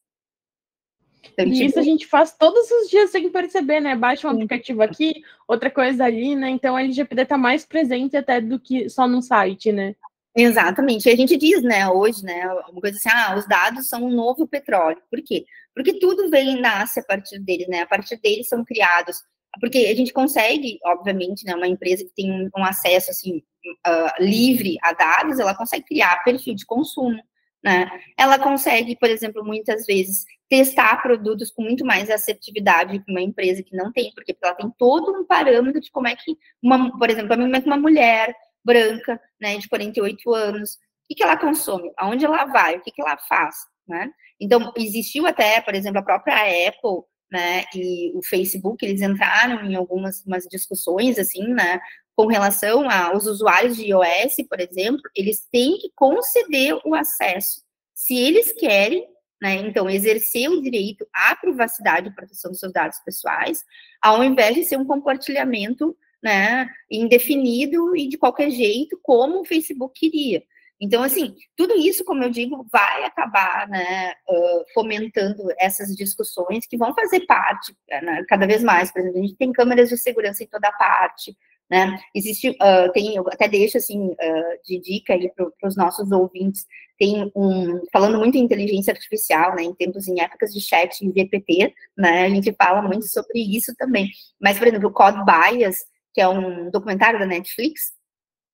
[1.31, 1.65] Então, e tipo...
[1.65, 3.95] isso a gente faz todos os dias sem perceber, né?
[3.95, 6.49] Baixa um aplicativo aqui, outra coisa ali, né?
[6.49, 9.95] Então a LGPD está mais presente até do que só no site, né?
[10.35, 11.07] Exatamente.
[11.07, 14.09] E a gente diz, né, hoje, né, uma coisa assim, ah, os dados são um
[14.09, 15.01] novo petróleo.
[15.09, 15.45] Por quê?
[15.75, 17.81] Porque tudo vem e nasce a partir deles, né?
[17.81, 19.17] A partir deles são criados.
[19.59, 23.43] Porque a gente consegue, obviamente, né, uma empresa que tem um acesso, assim,
[23.87, 27.21] uh, livre a dados, ela consegue criar perfil de consumo,
[27.63, 27.89] né?
[28.17, 33.63] Ela consegue, por exemplo, muitas vezes testar produtos com muito mais assertividade que uma empresa
[33.63, 37.09] que não tem, porque ela tem todo um parâmetro de como é que, uma, por
[37.09, 42.45] exemplo, uma mulher branca, né, de 48 anos, o que, que ela consome, aonde ela
[42.45, 43.55] vai, o que, que ela faz,
[43.87, 44.09] né?
[44.39, 46.35] Então, existiu até, por exemplo, a própria
[46.67, 51.79] Apple, né, e o Facebook, eles entraram em algumas discussões, assim, né,
[52.15, 57.61] com relação aos usuários de iOS, por exemplo, eles têm que conceder o acesso,
[57.93, 59.07] se eles querem,
[59.41, 63.63] né, então, exercer o direito à privacidade e proteção dos seus dados pessoais,
[64.01, 69.99] ao invés de ser um compartilhamento, né, indefinido e de qualquer jeito, como o Facebook
[69.99, 70.43] queria.
[70.79, 76.77] Então, assim, tudo isso, como eu digo, vai acabar né, uh, fomentando essas discussões que
[76.77, 78.91] vão fazer parte né, cada vez mais.
[78.91, 81.37] Por exemplo, a gente tem câmeras de segurança em toda parte,
[81.69, 81.97] né?
[82.13, 86.65] Existe, uh, tem, eu até deixo assim uh, de dica aí para os nossos ouvintes,
[86.97, 91.11] tem um, falando muito em inteligência artificial, né, em tempos, em épocas de chat em
[91.11, 94.09] VPT, né, a gente fala muito sobre isso também.
[94.39, 95.79] Mas, por exemplo, o Code Bias,
[96.13, 97.93] que é um documentário da Netflix,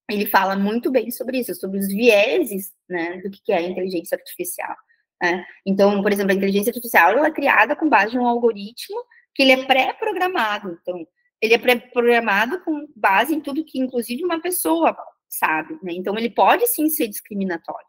[0.10, 4.76] ele fala muito bem sobre isso, sobre os vieses, né, do que é inteligência artificial.
[5.22, 5.46] Né?
[5.66, 8.98] Então, por exemplo, a inteligência artificial ela é criada com base em um algoritmo
[9.36, 10.78] que ele é pré-programado.
[10.82, 11.06] Então,
[11.42, 14.96] ele é pré-programado com base em tudo que, inclusive, uma pessoa
[15.28, 15.94] sabe, né?
[15.94, 17.88] Então, ele pode sim ser discriminatório,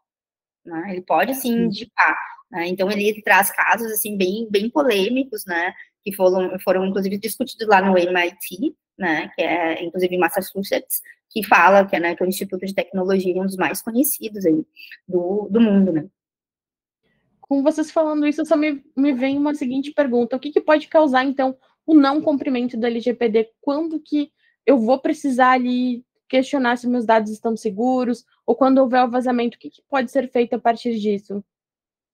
[0.65, 0.91] né?
[0.91, 2.17] Ele pode sim indicar,
[2.49, 2.67] né?
[2.67, 5.73] Então, ele traz casos, assim, bem, bem polêmicos, né?
[6.03, 9.29] Que foram, foram, inclusive, discutidos lá no MIT, né?
[9.35, 12.75] Que é, inclusive, em Massachusetts, que fala que é, né, que é o Instituto de
[12.75, 14.65] Tecnologia é um dos mais conhecidos aí
[15.07, 16.07] do, do mundo, né?
[17.39, 20.35] Com vocês falando isso, só me, me vem uma seguinte pergunta.
[20.35, 24.31] O que, que pode causar, então, o não cumprimento do LGPD, quando que
[24.65, 29.57] eu vou precisar ali questionar se meus dados estão seguros, ou quando houver o vazamento,
[29.57, 31.43] o que, que pode ser feito a partir disso?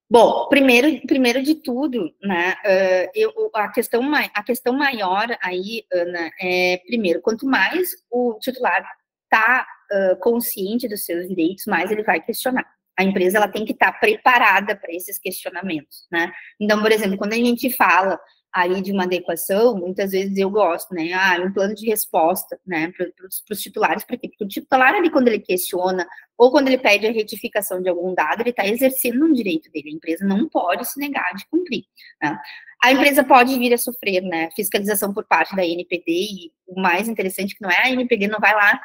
[0.09, 6.31] Bom, primeiro, primeiro de tudo, né, uh, eu, a, questão, a questão maior aí, Ana,
[6.41, 8.89] é, primeiro, quanto mais o titular
[9.25, 12.65] está uh, consciente dos seus direitos, mais ele vai questionar.
[12.97, 16.31] A empresa ela tem que estar tá preparada para esses questionamentos, né?
[16.59, 18.17] Então, por exemplo, quando a gente fala
[18.53, 21.13] aí de uma adequação, muitas vezes eu gosto, né?
[21.13, 23.07] Ah, um plano de resposta, né, para
[23.51, 26.07] os titulares, porque o titular ali, quando ele questiona,
[26.37, 29.89] ou quando ele pede a retificação de algum dado, ele está exercendo um direito dele.
[29.89, 31.83] A empresa não pode se negar de cumprir.
[32.21, 32.39] Né?
[32.83, 37.07] A empresa pode vir a sofrer, né, fiscalização por parte da NPD, e o mais
[37.07, 38.79] interessante que não é a NPD não vai lá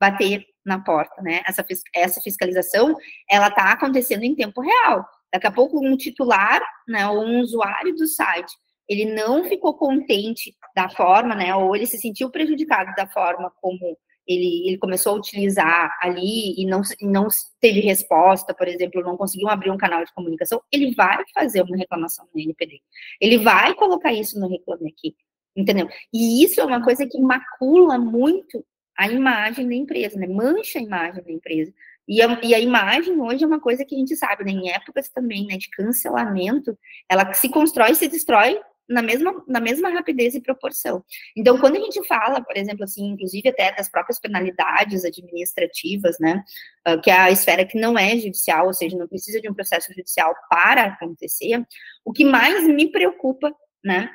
[0.00, 1.42] bater na porta, né?
[1.46, 1.64] Essa,
[1.94, 2.94] essa fiscalização,
[3.28, 5.04] ela está acontecendo em tempo real.
[5.32, 8.52] Daqui a pouco, um titular, né, ou um usuário do site,
[8.88, 13.98] ele não ficou contente da forma, né, ou ele se sentiu prejudicado da forma como
[14.28, 17.28] ele, ele começou a utilizar ali e não, não
[17.60, 21.76] teve resposta, por exemplo, não conseguiu abrir um canal de comunicação, ele vai fazer uma
[21.76, 22.80] reclamação no NPD.
[23.20, 25.16] Ele vai colocar isso no Reclame Aqui,
[25.56, 25.88] entendeu?
[26.12, 28.62] E isso é uma coisa que macula muito
[28.98, 30.26] a imagem da empresa, né?
[30.26, 31.72] Mancha a imagem da empresa.
[32.06, 34.50] E a, e a, imagem hoje é uma coisa que a gente sabe, né?
[34.50, 36.76] Em épocas também, né, de cancelamento,
[37.08, 41.04] ela se constrói e se destrói na mesma, na mesma rapidez e proporção.
[41.36, 46.42] Então, quando a gente fala, por exemplo, assim, inclusive até das próprias penalidades administrativas, né,
[46.88, 49.54] uh, que é a esfera que não é judicial, ou seja, não precisa de um
[49.54, 51.62] processo judicial para acontecer,
[52.04, 54.10] o que mais me preocupa, né,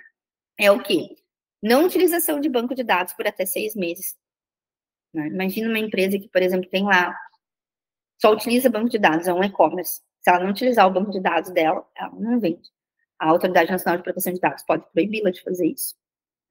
[0.60, 1.16] é o quê?
[1.62, 4.18] Não utilização de banco de dados por até seis meses.
[5.14, 5.28] Né?
[5.28, 7.16] Imagina uma empresa que, por exemplo, tem lá,
[8.20, 10.02] só utiliza banco de dados, é um e-commerce.
[10.22, 12.70] Se ela não utilizar o banco de dados dela, ela não vende.
[13.24, 15.96] A Autoridade Nacional de Proteção de Dados pode proibi-la de fazer isso.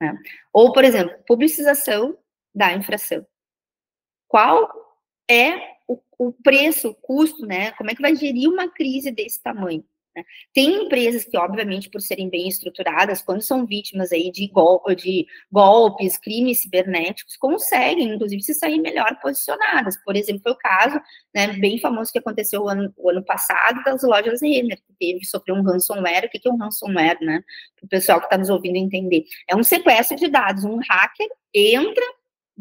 [0.01, 0.19] Né?
[0.51, 2.17] Ou, por exemplo, publicização
[2.55, 3.27] da infração.
[4.27, 4.71] Qual
[5.31, 7.73] é o, o preço, o custo, né?
[7.73, 9.85] Como é que vai gerir uma crise desse tamanho?
[10.53, 15.27] Tem empresas que, obviamente, por serem bem estruturadas, quando são vítimas aí de, gol de
[15.51, 19.97] golpes, crimes cibernéticos, conseguem, inclusive, se sair melhor posicionadas.
[20.05, 21.01] Por exemplo, foi o caso
[21.35, 25.25] né, bem famoso que aconteceu o ano, o ano passado das lojas Renner, que teve,
[25.25, 26.27] sofreu um ransomware.
[26.27, 27.43] O que é um ransomware, né?
[27.77, 29.25] Para o pessoal que está nos ouvindo entender.
[29.49, 30.65] É um sequestro de dados.
[30.65, 32.05] Um hacker entra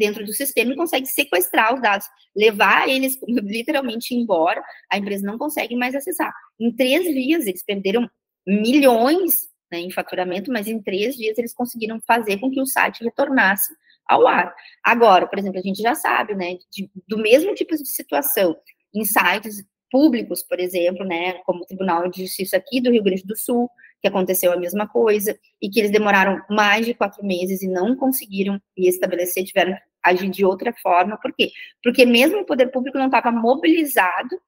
[0.02, 5.38] dentro do sistema e consegue sequestrar os dados, levar eles literalmente embora, a empresa não
[5.38, 6.34] consegue mais acessar.
[6.60, 8.10] Em três dias, eles perderam
[8.46, 13.04] milhões né, em faturamento, mas em três dias eles conseguiram fazer com que o site
[13.04, 13.72] retornasse
[14.08, 14.54] ao ar.
[14.84, 18.58] Agora, por exemplo, a gente já sabe, né, de, do mesmo tipo de situação,
[18.94, 23.24] em sites públicos, por exemplo, né, como o Tribunal de Justiça aqui do Rio Grande
[23.24, 23.70] do Sul,
[24.02, 27.96] que aconteceu a mesma coisa, e que eles demoraram mais de quatro meses e não
[27.96, 31.18] conseguiram estabelecer, tiveram que agir de outra forma.
[31.18, 31.52] Por quê?
[31.84, 34.42] Porque mesmo o poder público não estava mobilizado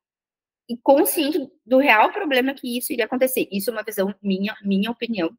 [0.67, 3.47] e consciente do real problema que isso iria acontecer.
[3.51, 5.29] Isso é uma visão minha, minha opinião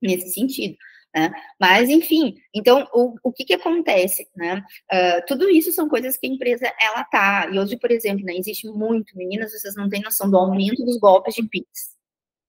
[0.00, 0.76] nesse sentido.
[1.14, 1.32] Né?
[1.58, 4.62] Mas, enfim, então, o, o que que acontece, né?
[4.92, 8.36] Uh, tudo isso são coisas que a empresa, ela tá, e hoje, por exemplo, né,
[8.36, 11.97] existe muito, meninas, vocês não têm noção do aumento dos golpes de PIX,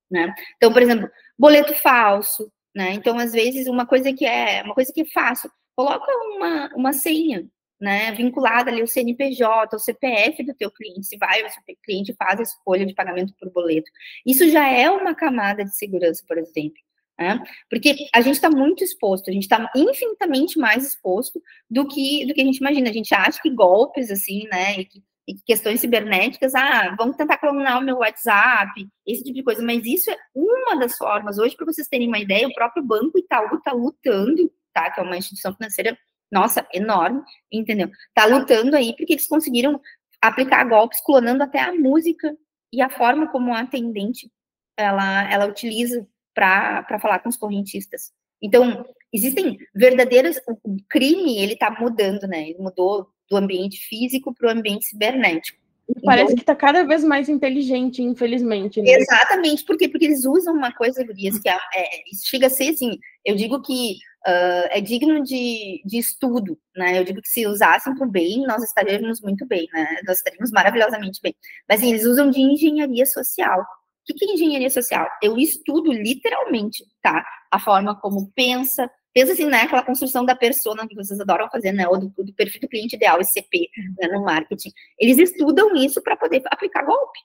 [0.10, 0.34] né?
[0.58, 2.94] Então, por exemplo, boleto falso, né?
[2.94, 6.94] Então, às vezes, uma coisa que é uma coisa que é fácil, coloca uma, uma
[6.94, 7.48] senha,
[7.80, 11.48] né, vinculada ali ao CNPJ, ao CPF do teu cliente, se vai, o
[11.84, 13.90] cliente faz a escolha de pagamento por boleto.
[14.26, 16.78] Isso já é uma camada de segurança, por exemplo.
[17.18, 17.42] Né?
[17.70, 22.34] Porque a gente está muito exposto, a gente está infinitamente mais exposto do que do
[22.34, 22.90] que a gente imagina.
[22.90, 25.04] A gente acha que golpes, assim, né, e que
[25.46, 30.10] questões cibernéticas, ah, vamos tentar clonar o meu WhatsApp, esse tipo de coisa, mas isso
[30.10, 31.38] é uma das formas.
[31.38, 34.92] Hoje, para vocês terem uma ideia, o próprio Banco Itaú está lutando, tá?
[34.92, 35.98] Que é uma instituição financeira,
[36.32, 37.90] nossa, enorme, entendeu?
[38.08, 39.80] Está lutando aí porque eles conseguiram
[40.22, 42.36] aplicar golpes clonando até a música
[42.72, 44.32] e a forma como a atendente
[44.78, 48.14] ela, ela utiliza para falar com os correntistas.
[48.42, 50.38] Então, existem verdadeiros.
[50.48, 52.50] O crime, ele está mudando, né?
[52.50, 55.60] Ele mudou do ambiente físico para o ambiente cibernético.
[56.04, 58.82] Parece então, que está cada vez mais inteligente, infelizmente.
[58.82, 58.92] Né?
[58.92, 61.88] Exatamente, porque porque eles usam uma coisa, Gurias, que é, é,
[62.24, 63.94] chega a ser assim, eu digo que
[64.28, 67.00] uh, é digno de, de estudo, né?
[67.00, 70.00] Eu digo que se usassem para o bem, nós estaríamos muito bem, né?
[70.06, 71.36] Nós estaríamos maravilhosamente bem.
[71.68, 73.60] Mas assim, eles usam de engenharia social.
[73.60, 75.08] O que é engenharia social?
[75.22, 77.24] Eu estudo literalmente, tá?
[77.52, 78.90] A forma como pensa,
[79.20, 82.34] pensa assim, né, aquela construção da persona que vocês adoram fazer, né, ou do, do
[82.34, 84.72] perfil do cliente ideal, ICP, né, no marketing.
[84.98, 87.20] Eles estudam isso para poder aplicar golpe,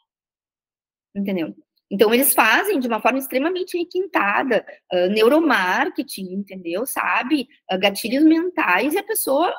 [1.15, 1.55] entendeu?
[1.89, 6.85] Então, eles fazem de uma forma extremamente requintada, uh, neuromarketing, entendeu?
[6.85, 7.47] Sabe?
[7.71, 9.55] Uh, gatilhos mentais, e a pessoa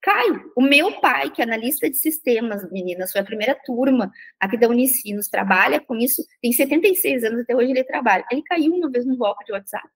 [0.00, 0.28] cai.
[0.54, 4.68] O meu pai, que é analista de sistemas, meninas, foi a primeira turma aqui da
[4.68, 8.24] Unicinos, trabalha com isso, tem 76 anos, até hoje ele trabalha.
[8.30, 9.88] Ele caiu uma vez no golpe de WhatsApp.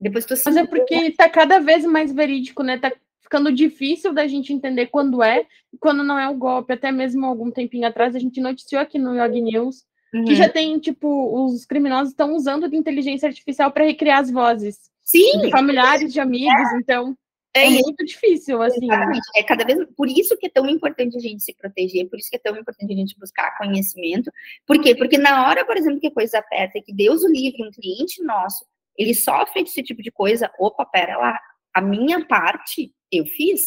[0.00, 2.78] Depois tu Mas é porque tá cada vez mais verídico, né?
[2.78, 6.72] Tá ficando difícil da gente entender quando é e quando não é o golpe.
[6.72, 10.24] Até mesmo algum tempinho atrás a gente noticiou aqui no Yog News uhum.
[10.24, 14.78] que já tem, tipo, os criminosos estão usando de inteligência artificial para recriar as vozes.
[15.02, 15.40] Sim.
[15.40, 16.76] De familiares, de amigos, é.
[16.76, 17.16] então.
[17.54, 18.84] É, é muito difícil, assim.
[18.84, 19.26] Exatamente.
[19.34, 22.30] É cada vez por isso que é tão importante a gente se proteger, por isso
[22.30, 24.30] que é tão importante a gente buscar conhecimento.
[24.66, 24.94] Por quê?
[24.94, 28.22] Porque na hora, por exemplo, que a coisa aperta, que Deus o livre, um cliente
[28.22, 28.66] nosso,
[28.98, 31.40] ele sofre desse tipo de coisa, opa, pera lá,
[31.72, 33.62] a minha parte eu fiz,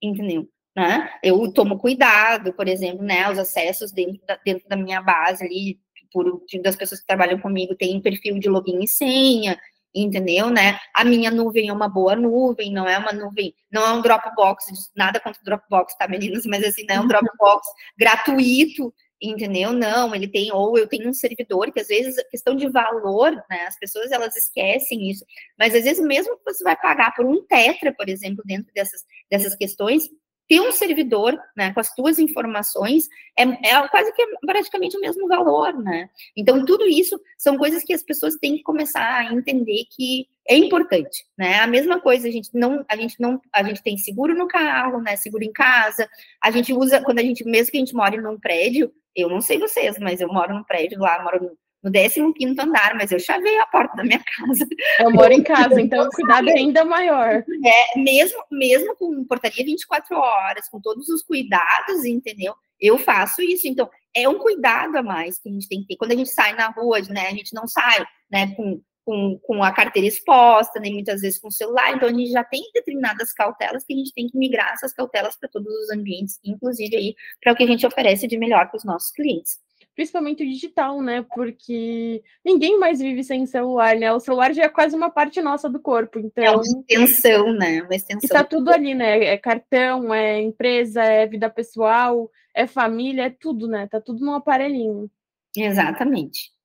[0.00, 0.48] entendeu?
[0.76, 1.10] Né?
[1.22, 5.80] Eu tomo cuidado, por exemplo, né, os acessos dentro da, dentro da minha base ali,
[6.12, 9.58] por das pessoas que trabalham comigo tem perfil de login e senha,
[9.94, 10.78] entendeu, né?
[10.94, 14.66] A minha nuvem é uma boa nuvem, não é uma nuvem, não é um Dropbox,
[14.94, 16.44] nada contra o Dropbox, tá, meninas?
[16.44, 17.66] Mas assim, não é um Dropbox
[17.98, 19.72] gratuito, entendeu?
[19.72, 23.66] Não, ele tem, ou eu tenho um servidor, que às vezes, questão de valor, né?
[23.66, 25.24] As pessoas, elas esquecem isso,
[25.58, 29.04] mas às vezes mesmo que você vai pagar por um tetra, por exemplo, dentro dessas,
[29.30, 30.08] dessas questões,
[30.48, 35.26] ter um servidor, né, com as tuas informações, é, é, quase que praticamente o mesmo
[35.26, 36.08] valor, né?
[36.36, 40.56] Então, tudo isso são coisas que as pessoas têm que começar a entender que é
[40.56, 41.58] importante, né?
[41.58, 45.00] A mesma coisa, a gente não, a gente não, a gente tem seguro no carro,
[45.00, 45.16] né?
[45.16, 46.08] Seguro em casa,
[46.40, 49.40] a gente usa, quando a gente, mesmo que a gente mora num prédio, eu não
[49.40, 53.58] sei vocês, mas eu moro num prédio lá, moro no 15 andar, mas eu chavei
[53.58, 54.66] a porta da minha casa.
[54.98, 57.44] Eu moro em casa, então o cuidado é ainda maior.
[57.64, 62.54] É, mesmo, mesmo com portaria 24 horas, com todos os cuidados, entendeu?
[62.80, 63.68] Eu faço isso.
[63.68, 65.96] Então, é um cuidado a mais que a gente tem que ter.
[65.96, 69.62] Quando a gente sai na rua, né, a gente não sai né, com, com, com
[69.62, 71.94] a carteira exposta, nem muitas vezes com o celular.
[71.94, 75.36] Então, a gente já tem determinadas cautelas que a gente tem que migrar essas cautelas
[75.38, 78.76] para todos os ambientes, inclusive aí para o que a gente oferece de melhor para
[78.76, 79.64] os nossos clientes
[79.94, 81.24] principalmente o digital, né?
[81.34, 84.12] Porque ninguém mais vive sem celular, né?
[84.12, 86.44] O celular já é quase uma parte nossa do corpo, então...
[86.44, 87.80] É uma extensão, né?
[87.80, 88.20] Uma extensão.
[88.22, 89.24] Está tudo ali, né?
[89.24, 93.88] É cartão, é empresa, é vida pessoal, é família, é tudo, né?
[93.90, 95.10] Tá tudo num aparelhinho.
[95.56, 96.55] Exatamente.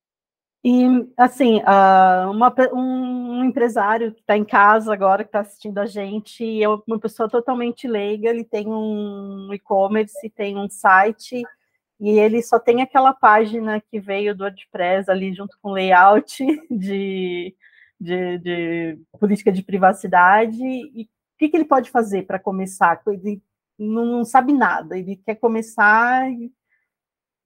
[0.64, 0.86] E,
[1.18, 6.62] assim, uh, uma, um empresário que está em casa agora, que está assistindo a gente,
[6.62, 11.42] é uma pessoa totalmente leiga, ele tem um e-commerce, tem um site
[12.00, 17.56] e ele só tem aquela página que veio do WordPress ali junto com layout de,
[18.00, 20.64] de, de política de privacidade.
[20.64, 21.08] E o
[21.40, 23.02] que, que ele pode fazer para começar?
[23.08, 23.42] Ele
[23.80, 26.52] não, não, sabe nada, ele quer começar e,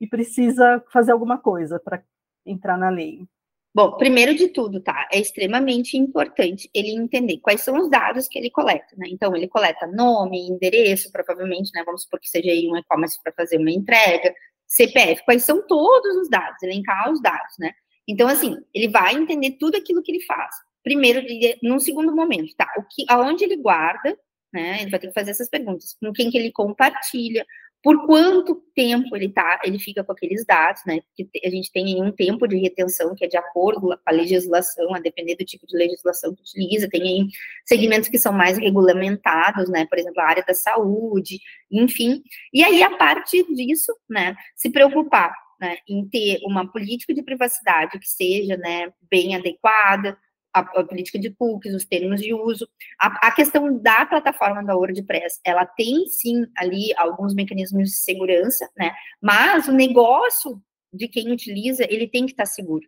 [0.02, 2.02] e precisa fazer alguma coisa para
[2.46, 3.28] entrar na lei.
[3.74, 5.06] Bom, primeiro de tudo, tá?
[5.12, 9.08] É extremamente importante ele entender quais são os dados que ele coleta, né?
[9.10, 11.84] Então, ele coleta nome, endereço, provavelmente, né?
[11.86, 14.34] Vamos supor que seja aí um e-commerce para fazer uma entrega,
[14.66, 17.74] CPF, quais são todos os dados, elencar os dados, né?
[18.08, 20.56] Então, assim, ele vai entender tudo aquilo que ele faz.
[20.82, 21.22] Primeiro,
[21.62, 22.72] num segundo momento, tá?
[22.78, 24.18] O que, aonde ele guarda,
[24.54, 24.82] né?
[24.82, 25.98] Ele vai ter que fazer essas perguntas.
[26.00, 27.46] Com quem que ele compartilha,
[27.86, 31.02] por quanto tempo ele tá, ele fica com aqueles dados, né?
[31.02, 34.96] Porque a gente tem um tempo de retenção que é de acordo com a legislação,
[34.96, 37.28] a depender do tipo de legislação que utiliza, tem aí
[37.64, 39.86] segmentos que são mais regulamentados, né?
[39.86, 41.40] Por exemplo, a área da saúde,
[41.72, 42.24] enfim.
[42.52, 48.00] E aí, a partir disso, né, se preocupar né, em ter uma política de privacidade
[48.00, 50.18] que seja né, bem adequada,
[50.56, 52.68] a, a, política de cookies, os termos de uso.
[53.00, 58.70] A, a, questão da plataforma da WordPress, ela tem sim ali alguns mecanismos de segurança,
[58.78, 58.94] né?
[59.22, 60.62] Mas o negócio
[60.94, 62.88] de quem utiliza, ele tem que estar seguro.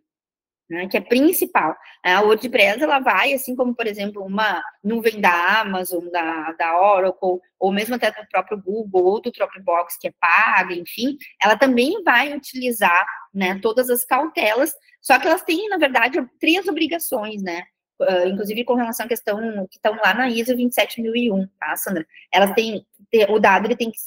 [0.70, 1.74] Né, que é principal.
[2.04, 7.40] A WordPress, ela vai, assim como, por exemplo, uma nuvem da Amazon, da, da Oracle,
[7.58, 12.02] ou mesmo até do próprio Google, ou do Dropbox, que é paga, enfim, ela também
[12.04, 17.62] vai utilizar né, todas as cautelas só que elas têm, na verdade, três obrigações, né?
[18.00, 22.06] Uh, inclusive com relação à questão que estão lá na ISO 27001, tá, Sandra?
[22.32, 22.86] Elas têm,
[23.28, 23.98] o dado ele tem que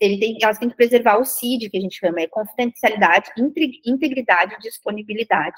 [0.00, 3.30] ele tem, elas têm que preservar o CID, que a gente chama, é confidencialidade,
[3.86, 5.56] integridade e disponibilidade.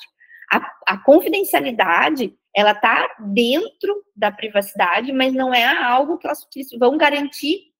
[0.52, 6.46] A, a confidencialidade, ela está dentro da privacidade, mas não é algo que elas
[6.78, 7.70] vão garantir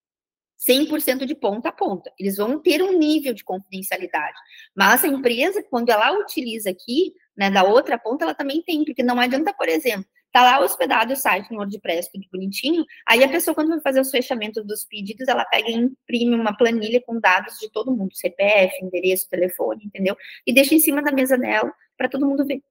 [0.68, 2.12] 100% de ponta a ponta.
[2.18, 4.38] Eles vão ter um nível de confidencialidade.
[4.76, 9.02] Mas a empresa, quando ela utiliza aqui, né, da outra ponta, ela também tem, porque
[9.02, 13.28] não adianta, por exemplo, tá lá hospedado o site no WordPress, tudo bonitinho, aí a
[13.28, 17.18] pessoa, quando vai fazer os fechamentos dos pedidos, ela pega e imprime uma planilha com
[17.18, 20.16] dados de todo mundo, CPF, endereço, telefone, entendeu?
[20.46, 22.62] E deixa em cima da mesa dela para todo mundo ver.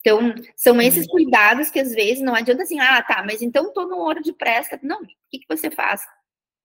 [0.00, 0.80] Então, são uhum.
[0.80, 4.78] esses cuidados que às vezes não adianta assim, ah, tá, mas então tô no WordPress.
[4.82, 6.02] Não, o que, que você faz?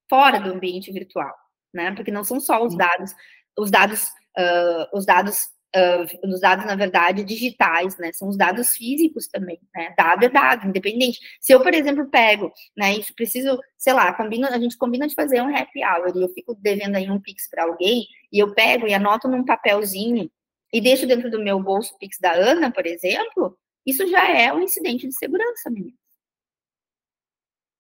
[0.10, 1.34] fora do ambiente virtual,
[1.74, 1.94] né?
[1.96, 3.14] Porque não são só os dados,
[3.58, 4.04] os dados,
[4.38, 8.12] uh, os dados uh, os dados, na verdade, digitais, né?
[8.14, 9.94] São os dados físicos também, né?
[9.98, 11.20] Dado é dado, independente.
[11.40, 15.16] Se eu, por exemplo, pego, né, e preciso, sei lá, combina, a gente combina de
[15.16, 18.54] fazer um happy hour e eu fico devendo aí um Pix para alguém, e eu
[18.54, 20.30] pego e anoto num papelzinho
[20.74, 24.62] e deixo dentro do meu bolso Pix da Ana, por exemplo, isso já é um
[24.62, 25.96] incidente de segurança, menina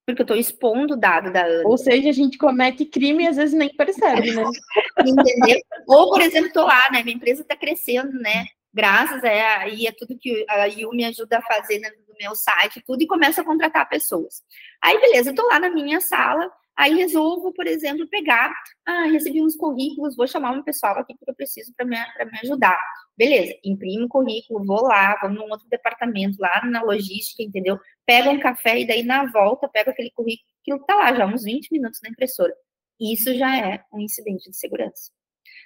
[0.06, 1.68] porque eu estou expondo o dado da Ana.
[1.68, 4.43] Ou seja, a gente comete crime e às vezes nem percebe, né?
[5.06, 5.60] Entendeu?
[5.88, 7.01] Ou, por exemplo, estou lá, né?
[7.03, 8.45] Minha empresa está crescendo, né?
[8.72, 12.84] Graças a aí é tudo que a Yu me ajuda a fazer no meu site,
[12.86, 14.43] tudo, e começa a contratar pessoas.
[14.82, 18.53] Aí, beleza, estou lá na minha sala, Aí resolvo, por exemplo, pegar,
[18.86, 22.39] ah, recebi uns currículos, vou chamar um pessoal aqui que eu preciso para me, me
[22.43, 22.78] ajudar.
[23.18, 27.80] Beleza, imprimo o currículo, vou lá, vou num outro departamento, lá na logística, entendeu?
[28.06, 31.43] Pego um café e daí na volta pego aquele currículo que está lá já uns
[31.43, 32.53] 20 minutos na impressora.
[32.99, 35.12] Isso já é um incidente de segurança.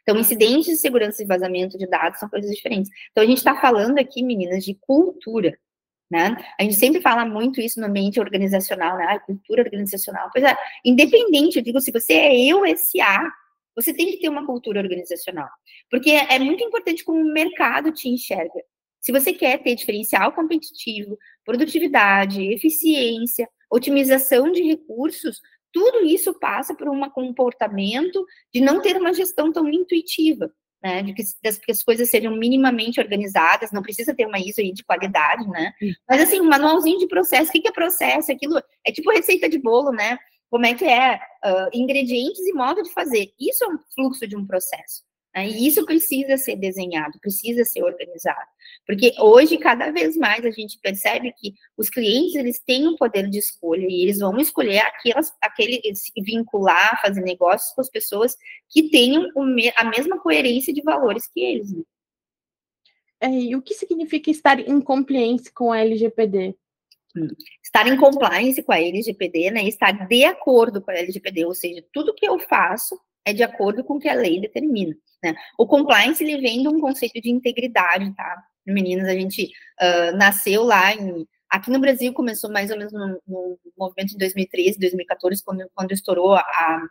[0.01, 2.89] Então, incidentes de segurança e vazamento de dados são coisas diferentes.
[3.11, 5.57] Então, a gente está falando aqui, meninas, de cultura.
[6.09, 6.35] Né?
[6.59, 9.05] A gente sempre fala muito isso no ambiente organizacional, né?
[9.07, 10.29] Ah, cultura organizacional.
[10.33, 13.31] Pois é, independente, eu digo, se você é eu SA,
[13.75, 15.47] você tem que ter uma cultura organizacional.
[15.89, 18.63] Porque é muito importante como o mercado te enxerga.
[18.99, 25.39] Se você quer ter diferencial competitivo, produtividade, eficiência, otimização de recursos,
[25.71, 31.13] tudo isso passa por um comportamento de não ter uma gestão tão intuitiva né, de
[31.13, 34.83] que, das, que as coisas sejam minimamente organizadas, não precisa ter uma ISO aí de
[34.83, 35.73] qualidade, né,
[36.07, 39.49] mas assim, um manualzinho de processo, o que, que é processo, aquilo, é tipo receita
[39.49, 40.17] de bolo, né,
[40.49, 44.35] como é que é, uh, ingredientes e modo de fazer, isso é um fluxo de
[44.35, 45.03] um processo,
[45.35, 48.47] e isso precisa ser desenhado, precisa ser organizado,
[48.85, 53.29] porque hoje, cada vez mais, a gente percebe que os clientes, eles têm um poder
[53.29, 58.35] de escolha, e eles vão escolher aquelas, aquele, se vincular, fazer negócios com as pessoas
[58.67, 59.27] que tenham
[59.75, 61.71] a mesma coerência de valores que eles.
[61.71, 61.83] Né?
[63.21, 66.55] É, e o que significa estar em compliance com a LGPD?
[67.15, 67.27] Hum.
[67.61, 69.63] Estar em compliance com a LGPD, né?
[69.63, 72.99] Estar de acordo com a LGPD, ou seja, tudo que eu faço
[73.29, 74.95] é de acordo com o que a lei determina.
[75.23, 75.35] Né?
[75.57, 78.43] O compliance ele vem de um conceito de integridade, tá?
[78.65, 79.51] Meninas, a gente
[79.81, 81.27] uh, nasceu lá em.
[81.49, 85.91] Aqui no Brasil começou mais ou menos no, no movimento de 2013, 2014, quando, quando
[85.91, 86.87] estourou a, a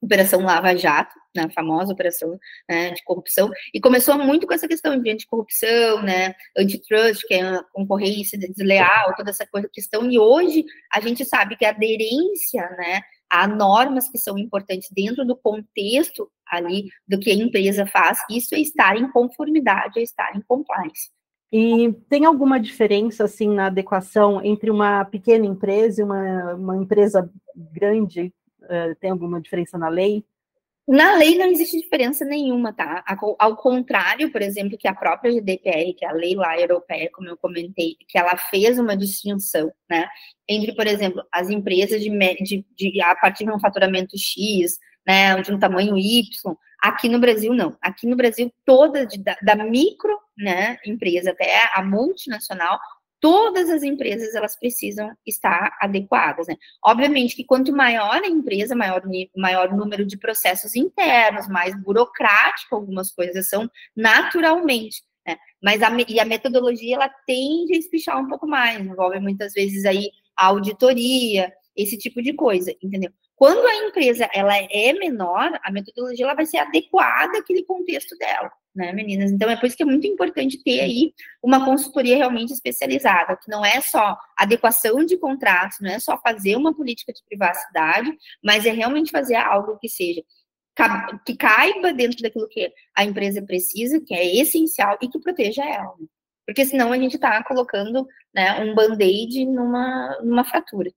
[0.00, 4.68] Operação Lava Jato, né, a famosa operação né, de corrupção, e começou muito com essa
[4.68, 10.18] questão de anticorrupção, né, antitrust, que é a concorrência desleal, toda essa coisa, questão, e
[10.18, 13.00] hoje a gente sabe que a aderência, né,
[13.30, 18.54] a normas que são importantes dentro do contexto ali do que a empresa faz, isso
[18.54, 21.10] é estar em conformidade, é estar em compliance.
[21.52, 27.30] E tem alguma diferença, assim, na adequação entre uma pequena empresa e uma, uma empresa
[27.54, 28.32] grande?
[28.62, 30.24] Uh, tem alguma diferença na lei?
[30.88, 33.04] Na lei não existe diferença nenhuma, tá?
[33.38, 37.28] Ao contrário, por exemplo, que a própria GDPR, que é a lei lá europeia, como
[37.28, 40.06] eu comentei, que ela fez uma distinção, né?
[40.48, 45.40] Entre, por exemplo, as empresas de, de, de a partir de um faturamento X, né,
[45.40, 47.76] de um tamanho Y, aqui no Brasil não.
[47.80, 52.78] Aqui no Brasil, toda, de, da, da micro né, empresa até a multinacional,
[53.20, 56.56] todas as empresas elas precisam estar adequadas, né?
[56.84, 59.02] Obviamente que quanto maior a empresa, maior,
[59.36, 65.36] maior número de processos internos, mais burocrático algumas coisas são naturalmente, né?
[65.62, 69.84] Mas a, e a metodologia ela tende a espichar um pouco mais, envolve muitas vezes
[69.84, 73.10] aí a auditoria, esse tipo de coisa, entendeu?
[73.34, 78.50] Quando a empresa ela é menor, a metodologia ela vai ser adequada àquele contexto dela
[78.76, 79.32] né, meninas?
[79.32, 81.12] Então, é por isso que é muito importante ter aí
[81.42, 86.56] uma consultoria realmente especializada, que não é só adequação de contratos, não é só fazer
[86.56, 90.22] uma política de privacidade, mas é realmente fazer algo que seja
[91.24, 95.94] que caiba dentro daquilo que a empresa precisa, que é essencial e que proteja ela.
[95.98, 96.06] Né?
[96.46, 100.92] Porque senão a gente está colocando né, um band-aid numa, numa fratura.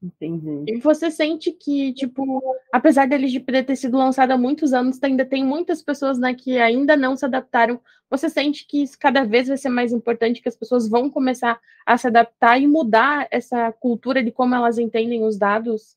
[0.00, 0.64] Entendi.
[0.68, 2.40] E você sente que, tipo,
[2.72, 6.56] apesar da LGPD ter sido lançada há muitos anos, ainda tem muitas pessoas né, que
[6.58, 7.80] ainda não se adaptaram.
[8.08, 11.60] Você sente que isso cada vez vai ser mais importante, que as pessoas vão começar
[11.84, 15.96] a se adaptar e mudar essa cultura de como elas entendem os dados?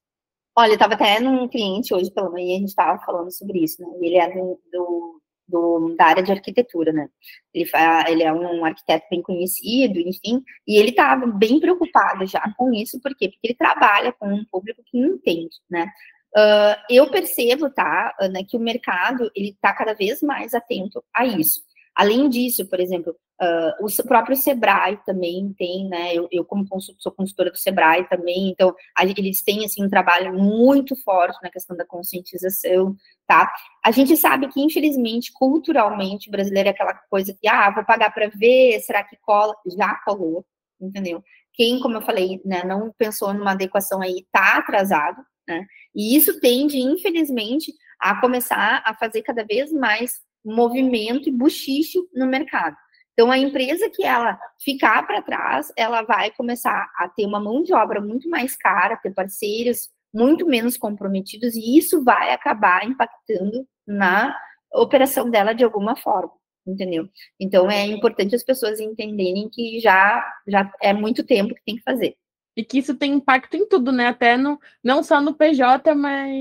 [0.57, 3.81] Olha, eu estava até num cliente hoje pela manhã, a gente estava falando sobre isso,
[3.81, 3.87] né?
[4.01, 5.20] Ele é do, do
[5.51, 7.09] do, da área de arquitetura, né?
[7.53, 7.69] Ele,
[8.07, 13.01] ele é um arquiteto bem conhecido, enfim, e ele estava bem preocupado já com isso,
[13.01, 13.29] por quê?
[13.29, 15.91] Porque ele trabalha com um público que entende, né?
[16.35, 21.25] Uh, eu percebo, tá, Ana, que o mercado, ele está cada vez mais atento a
[21.25, 21.61] isso.
[21.95, 26.15] Além disso, por exemplo, uh, o próprio Sebrae também tem, né?
[26.15, 26.65] Eu, eu como
[26.97, 31.49] sou consultora do Sebrae também, então a, eles têm assim um trabalho muito forte na
[31.49, 32.95] questão da conscientização,
[33.27, 33.51] tá?
[33.83, 38.13] A gente sabe que infelizmente culturalmente o brasileiro é aquela coisa que ah, vou pagar
[38.13, 39.53] para ver, será que cola?
[39.77, 40.45] Já colou,
[40.79, 41.21] entendeu?
[41.53, 45.65] Quem, como eu falei, né, não pensou numa adequação aí, tá atrasado, né?
[45.93, 52.27] E isso tende, infelizmente, a começar a fazer cada vez mais movimento e buchicho no
[52.27, 52.75] mercado.
[53.13, 57.61] Então, a empresa que ela ficar para trás, ela vai começar a ter uma mão
[57.61, 63.65] de obra muito mais cara, ter parceiros muito menos comprometidos, e isso vai acabar impactando
[63.87, 64.35] na
[64.73, 66.31] operação dela de alguma forma,
[66.65, 67.07] entendeu?
[67.39, 71.83] Então, é importante as pessoas entenderem que já, já é muito tempo que tem que
[71.83, 72.15] fazer.
[72.55, 74.07] E que isso tem impacto em tudo, né?
[74.07, 76.31] Até no, não só no PJ, mas,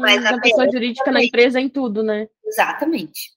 [0.00, 1.22] mas na pessoa jurídica, também.
[1.22, 2.28] na empresa, em tudo, né?
[2.44, 3.35] Exatamente.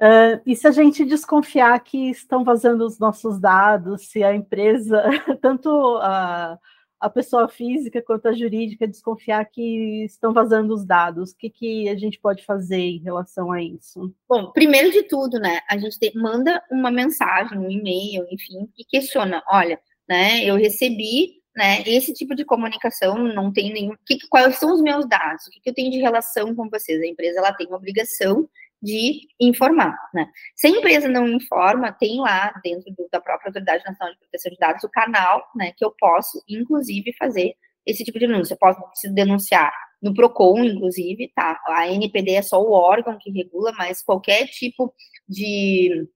[0.00, 5.02] Uh, e se a gente desconfiar que estão vazando os nossos dados, se a empresa,
[5.42, 6.58] tanto a,
[6.98, 11.88] a pessoa física quanto a jurídica, desconfiar que estão vazando os dados, o que, que
[11.90, 14.14] a gente pode fazer em relação a isso?
[14.26, 18.84] Bom, primeiro de tudo, né, a gente te, manda uma mensagem, um e-mail, enfim, que
[18.84, 19.78] questiona, olha,
[20.08, 23.94] né, eu recebi né, esse tipo de comunicação não tem nenhum.
[24.06, 25.46] Que, quais são os meus dados?
[25.46, 27.02] O que, que eu tenho de relação com vocês?
[27.02, 28.48] A empresa ela tem uma obrigação
[28.82, 30.26] de informar, né?
[30.56, 34.50] Se a empresa não informa, tem lá dentro do, da própria Autoridade Nacional de Proteção
[34.50, 37.54] de Dados o canal, né, que eu posso, inclusive, fazer
[37.84, 38.54] esse tipo de denúncia.
[38.54, 38.80] Eu posso
[39.12, 39.72] denunciar
[40.02, 41.60] no PROCON, inclusive, tá?
[41.66, 44.94] A NPD é só o órgão que regula, mas qualquer tipo
[45.28, 46.08] de,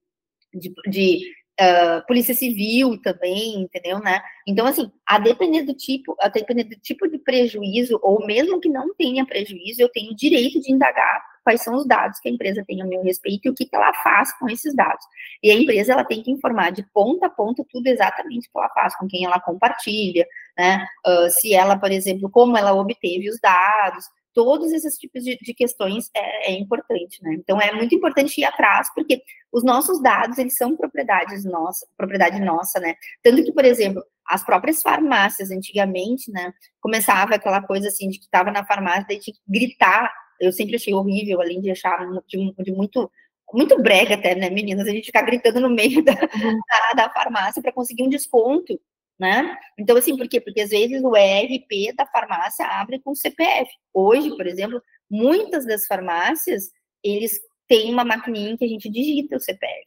[0.55, 4.23] de, de uh, polícia civil também, entendeu, né?
[4.47, 8.71] Então, assim, a depender do tipo, a depender do tipo de prejuízo, ou mesmo que
[8.71, 12.65] não tenha prejuízo, eu tenho direito de indagar quais são os dados que a empresa
[12.67, 15.05] tem a meu respeito e o que, que ela faz com esses dados.
[15.43, 18.59] E a empresa, ela tem que informar de ponta a ponta tudo exatamente o que
[18.59, 20.27] ela faz, com quem ela compartilha,
[20.59, 20.85] né?
[21.07, 25.55] Uh, se ela, por exemplo, como ela obteve os dados, todos esses tipos de, de
[25.55, 27.35] questões é, é, importante, né?
[27.35, 29.23] Então é muito importante ir atrás, porque
[29.53, 32.97] os nossos dados eles são propriedades nossa, propriedade nossa, né?
[33.23, 38.25] Tanto que, por exemplo, as próprias farmácias antigamente, né, começava aquela coisa assim de que
[38.25, 40.13] estava na farmácia daí tinha que gritar.
[40.41, 43.11] Eu sempre achei horrível, além de achar de, de muito
[43.53, 46.59] muito brega até, né, meninas, a gente ficar gritando no meio da, uhum.
[46.97, 48.81] da, da farmácia para conseguir um desconto
[49.19, 49.57] né?
[49.79, 50.41] Então, assim, por quê?
[50.41, 53.71] Porque às vezes o ERP da farmácia abre com CPF.
[53.93, 56.71] Hoje, por exemplo, muitas das farmácias,
[57.03, 59.85] eles têm uma maquininha que a gente digita o CPF.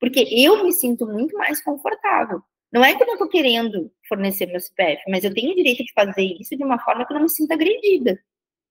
[0.00, 2.42] Porque eu me sinto muito mais confortável.
[2.72, 5.84] Não é que eu não estou querendo fornecer meu CPF, mas eu tenho o direito
[5.84, 8.18] de fazer isso de uma forma que eu não me sinta agredida.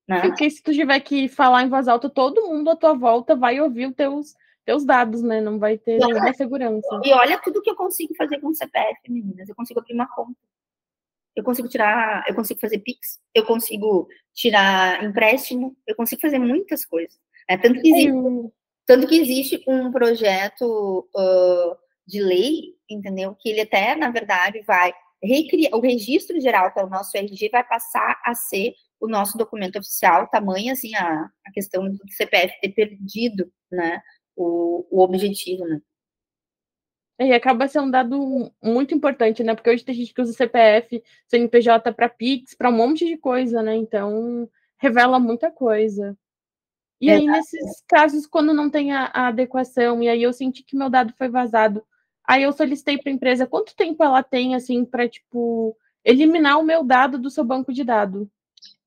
[0.07, 0.21] Né?
[0.21, 3.59] Porque se tu tiver que falar em voz alta, todo mundo à tua volta vai
[3.59, 4.35] ouvir os teus
[4.65, 5.39] teus dados, né?
[5.39, 6.99] Não vai ter nenhuma segurança.
[7.03, 9.47] E olha tudo que eu consigo fazer com o CPF, meninas.
[9.47, 10.35] Eu consigo abrir uma conta.
[11.35, 16.85] Eu consigo tirar, eu consigo fazer Pix, eu consigo tirar empréstimo, eu consigo fazer muitas
[16.85, 17.19] coisas.
[17.47, 18.53] É, tanto, que existe,
[18.85, 21.77] tanto que existe um projeto uh,
[22.07, 23.35] de lei, entendeu?
[23.35, 27.49] Que ele até, na verdade, vai recriar o registro geral, que é o nosso RG,
[27.49, 32.59] vai passar a ser o nosso documento oficial, tamanho assim a, a questão do CPF
[32.61, 34.01] ter perdido, né?
[34.35, 35.81] o, o objetivo, né?
[37.17, 39.55] E acaba sendo um dado muito importante, né?
[39.55, 43.63] Porque hoje tem gente que usa CPF, CNPJ para Pix, para um monte de coisa,
[43.63, 43.75] né?
[43.75, 46.17] Então, revela muita coisa.
[46.99, 50.75] E aí, nesses casos, quando não tem a, a, adequação, e aí eu senti que
[50.75, 51.85] meu dado foi vazado,
[52.25, 56.63] aí eu solicitei para a empresa quanto tempo ela tem, assim, para, tipo, eliminar o
[56.63, 58.27] meu dado do seu banco de dados.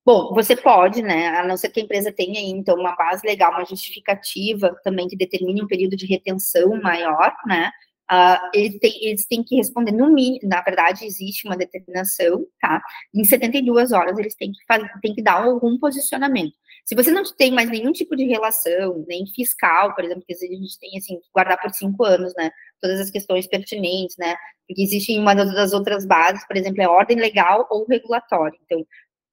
[0.05, 1.29] Bom, você pode, né?
[1.39, 5.17] A não ser que a empresa tenha, então, uma base legal, uma justificativa também que
[5.17, 7.71] determine um período de retenção maior, né?
[8.11, 12.81] Uh, eles, têm, eles têm que responder no mínimo, na verdade, existe uma determinação, tá?
[13.15, 16.55] Em 72 horas eles têm que, fazer, têm que dar algum posicionamento.
[16.87, 20.39] Se você não tem mais nenhum tipo de relação, nem fiscal, por exemplo, que a
[20.39, 22.51] gente tem, assim, guardar por cinco anos, né?
[22.81, 24.37] Todas as questões pertinentes, né?
[24.67, 28.59] Porque existe uma das outras bases, por exemplo, é ordem legal ou regulatória.
[28.65, 28.87] Então,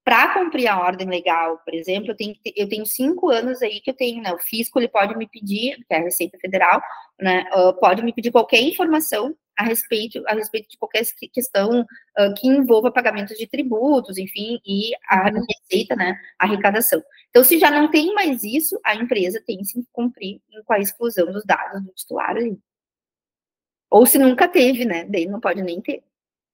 [0.06, 3.90] para cumprir a ordem legal, por exemplo, eu tenho, eu tenho cinco anos aí que
[3.90, 4.32] eu tenho, né?
[4.32, 6.80] O fisco ele pode me pedir, que é a Receita Federal,
[7.20, 7.44] né?
[7.52, 11.04] Uh, pode me pedir qualquer informação a respeito, a respeito de qualquer
[11.34, 15.44] questão uh, que envolva pagamento de tributos, enfim, e a uhum.
[15.50, 16.16] receita, né?
[16.38, 17.02] A arrecadação.
[17.32, 20.80] Então, se já não tem mais isso, a empresa tem sim que cumprir com a
[20.80, 22.60] exclusão dos dados do titular ali.
[23.90, 25.04] Ou se nunca teve, né?
[25.06, 26.04] Daí não pode nem ter.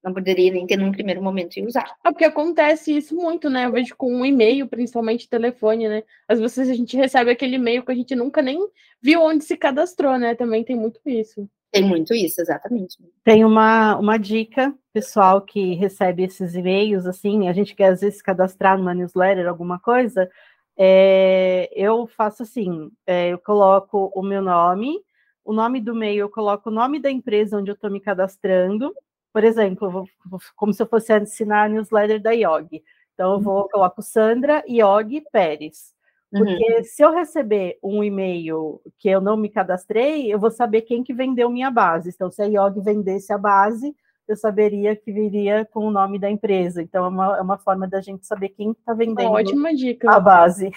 [0.04, 1.95] Não poderia nem ter num primeiro momento e usar.
[2.04, 3.66] É porque acontece isso muito, né?
[3.66, 6.04] Eu vejo com um e-mail, principalmente telefone, né?
[6.28, 8.60] Às vezes a gente recebe aquele e-mail que a gente nunca nem
[9.02, 10.34] viu onde se cadastrou, né?
[10.36, 11.47] Também tem muito isso.
[11.72, 12.97] Tem muito isso, exatamente.
[13.24, 18.22] Tem uma, uma dica, pessoal que recebe esses e-mails, assim, a gente quer às vezes
[18.22, 20.30] cadastrar numa newsletter, alguma coisa,
[20.78, 24.99] é, eu faço assim, é, eu coloco o meu nome,
[25.45, 28.93] o nome do e-mail, eu coloco o nome da empresa onde eu estou me cadastrando,
[29.34, 30.07] por exemplo, vou,
[30.55, 32.84] como se eu fosse assinar a newsletter da IOG.
[33.13, 35.93] Então, eu vou, coloco Sandra IOG Pérez.
[36.32, 36.84] Porque uhum.
[36.84, 41.13] se eu receber um e-mail que eu não me cadastrei, eu vou saber quem que
[41.13, 42.09] vendeu minha base.
[42.09, 43.93] Então, se a IOG vendesse a base,
[44.27, 46.82] eu saberia que viria com o nome da empresa.
[46.82, 50.09] Então, é uma, é uma forma da gente saber quem está vendendo uma ótima dica.
[50.09, 50.71] a base.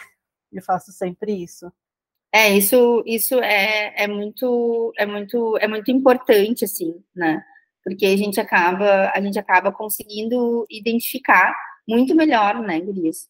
[0.53, 1.73] Eu faço sempre isso.
[2.33, 7.45] É, isso, isso é, é muito, é muito, é muito importante, assim, né?
[7.85, 11.55] Porque a gente acaba, a gente acaba conseguindo identificar
[11.87, 13.29] muito melhor, né, Gurias?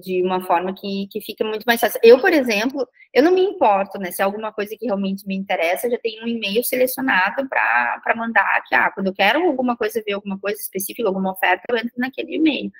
[0.00, 2.00] de uma forma que, que fica muito mais fácil.
[2.02, 4.10] Eu, por exemplo, eu não me importo, né?
[4.10, 8.14] Se é alguma coisa que realmente me interessa, eu já tenho um e-mail selecionado para
[8.16, 11.76] mandar que, ah, quando eu quero alguma coisa, ver alguma coisa específica, alguma oferta, eu
[11.76, 12.70] entro naquele e-mail.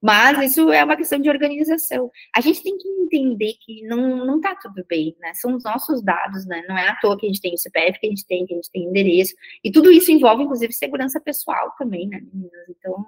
[0.00, 2.10] Mas isso é uma questão de organização.
[2.34, 5.34] A gente tem que entender que não, não tá tudo bem, né?
[5.34, 6.64] São os nossos dados, né?
[6.68, 8.54] Não é à toa que a gente tem o CPF, que a gente tem, que
[8.54, 9.34] a gente tem endereço.
[9.62, 12.68] E tudo isso envolve, inclusive, segurança pessoal também, né, meninas?
[12.68, 13.06] Então,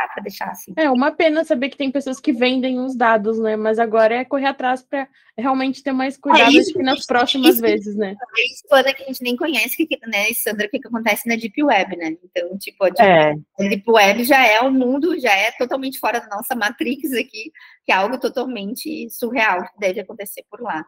[0.00, 0.72] dá para deixar assim.
[0.76, 3.56] É uma pena saber que tem pessoas que vendem os dados, né?
[3.56, 7.54] Mas agora é correr atrás para realmente ter mais cuidado é isso, que nas próximas
[7.54, 8.14] isso, vezes, né?
[8.36, 11.28] É isso é que a gente nem conhece, que, né, Sandra, o que, que acontece
[11.28, 12.16] na Deep Web, né?
[12.24, 13.32] Então, tipo, a Deep, é.
[13.32, 17.50] a Deep Web já é o mundo, já é totalmente fora da nossa Matrix aqui,
[17.84, 20.84] que é algo totalmente surreal que deve acontecer por lá.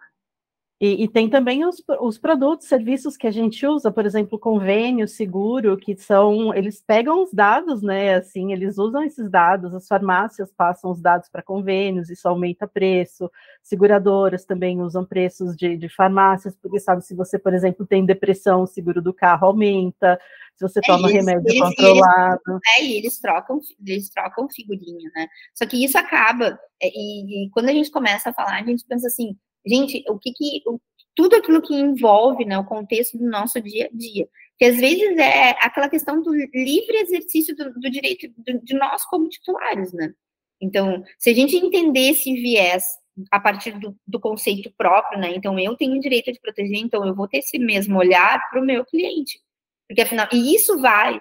[0.83, 5.07] E, e, tem também os, os produtos, serviços que a gente usa, por exemplo, convênio,
[5.07, 8.17] seguro, que são, eles pegam os dados, né?
[8.17, 13.31] Assim, eles usam esses dados, as farmácias passam os dados para convênios, isso aumenta preço,
[13.63, 18.63] seguradoras também usam preços de, de farmácias, porque sabe, se você, por exemplo, tem depressão,
[18.63, 20.19] o seguro do carro aumenta,
[20.57, 22.41] se você é toma isso, remédio eles, controlado.
[22.49, 25.29] Eles, é, e eles trocam, eles trocam figurinha, né?
[25.55, 28.85] Só que isso acaba, é, e, e quando a gente começa a falar, a gente
[28.85, 30.81] pensa assim, gente, o que que, o,
[31.15, 35.17] tudo aquilo que envolve, né, o contexto do nosso dia a dia, que às vezes
[35.19, 40.15] é aquela questão do livre exercício do, do direito de, de nós como titulares, né?
[40.61, 42.85] Então, se a gente entender esse viés
[43.31, 45.35] a partir do, do, conceito próprio, né?
[45.35, 48.61] Então, eu tenho o direito de proteger, então eu vou ter esse mesmo olhar para
[48.61, 49.41] o meu cliente.
[49.89, 51.21] Porque, afinal, e isso vai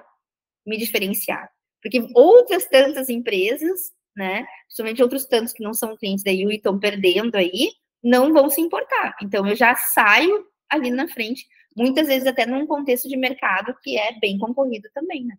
[0.66, 1.50] me diferenciar.
[1.82, 4.46] Porque outras tantas empresas, né?
[4.68, 7.72] Principalmente outros tantos que não são clientes da UI estão perdendo aí,
[8.04, 9.16] não vão se importar.
[9.22, 13.98] Então, eu já saio ali na frente, muitas vezes até num contexto de mercado que
[13.98, 15.38] é bem concorrido também, né?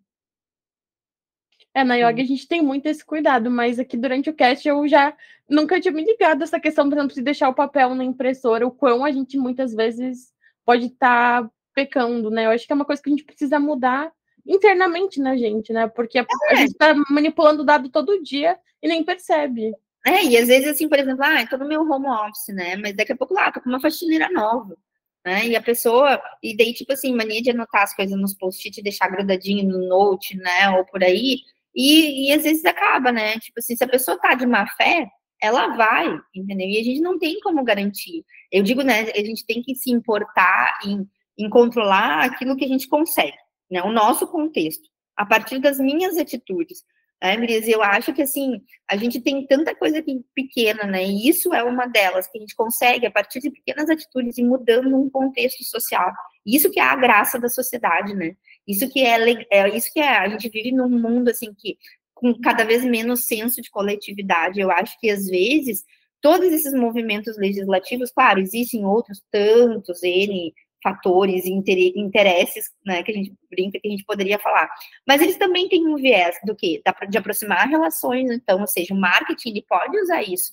[1.74, 4.86] É, na yoga a gente tem muito esse cuidado, mas aqui durante o cast eu
[4.86, 5.16] já
[5.48, 8.70] nunca tinha me ligado essa questão, por exemplo, de deixar o papel na impressora, o
[8.70, 10.34] quão a gente muitas vezes
[10.66, 12.44] pode estar tá pecando, né?
[12.44, 14.12] Eu acho que é uma coisa que a gente precisa mudar
[14.46, 15.88] internamente na gente, né?
[15.88, 16.56] Porque a, a é.
[16.56, 19.74] gente está manipulando o dado todo dia e nem percebe.
[20.04, 22.76] É, e às vezes, assim, por exemplo, ah, tô no meu home office, né?
[22.76, 24.76] Mas daqui a pouco lá, tô com uma faxineira nova,
[25.24, 25.46] né?
[25.46, 29.08] E a pessoa, e daí, tipo assim, mania de anotar as coisas nos post-it deixar
[29.08, 30.70] grudadinho no note, né?
[30.70, 31.38] Ou por aí.
[31.74, 33.38] E, e às vezes acaba, né?
[33.38, 35.06] Tipo assim, se a pessoa tá de má fé,
[35.40, 36.68] ela vai, entendeu?
[36.68, 38.24] E a gente não tem como garantir.
[38.50, 39.10] Eu digo, né?
[39.10, 43.36] A gente tem que se importar em, em controlar aquilo que a gente consegue,
[43.70, 43.82] né?
[43.82, 46.84] O nosso contexto, a partir das minhas atitudes.
[47.22, 48.60] É, Miriam, eu acho que assim,
[48.90, 50.04] a gente tem tanta coisa
[50.34, 51.04] pequena, né?
[51.04, 54.42] E isso é uma delas, que a gente consegue, a partir de pequenas atitudes, e
[54.42, 56.10] mudando um contexto social.
[56.44, 58.34] Isso que é a graça da sociedade, né?
[58.66, 61.78] Isso que é, é isso que é, a gente vive num mundo assim que
[62.12, 64.60] com cada vez menos senso de coletividade.
[64.60, 65.84] Eu acho que às vezes
[66.20, 70.52] todos esses movimentos legislativos, claro, existem outros tantos, N
[70.82, 71.52] fatores e
[71.96, 74.68] interesses, né, que a gente brinca, que a gente poderia falar.
[75.06, 76.82] Mas eles também têm um viés do que?
[77.08, 80.52] De aproximar relações, então, ou seja, o marketing ele pode usar isso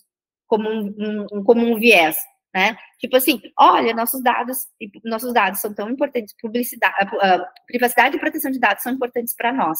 [0.49, 2.17] como um, um, como um viés,
[2.53, 2.75] né?
[2.97, 4.67] Tipo assim, olha, nossos dados,
[5.05, 9.53] nossos dados são tão importantes, publicidade, uh, privacidade e proteção de dados são importantes para
[9.53, 9.80] nós,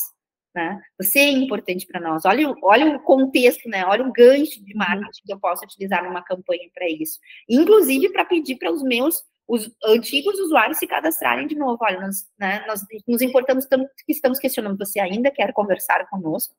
[0.54, 0.80] né?
[1.00, 2.24] Você é importante para nós.
[2.24, 3.84] Olha, olha o contexto, né?
[3.86, 7.20] Olha o gancho de marketing que eu posso utilizar numa campanha para isso.
[7.50, 11.80] Inclusive para pedir para os meus os antigos usuários se cadastrarem de novo.
[11.82, 16.54] Olha, nós, né, nós nos importamos tanto que estamos questionando, você ainda quer conversar conosco?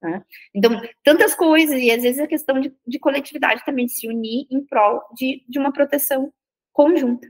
[0.00, 0.24] Né?
[0.54, 4.64] Então, tantas coisas, e às vezes a questão de, de coletividade também, se unir em
[4.64, 6.32] prol de, de uma proteção
[6.72, 7.28] conjunta.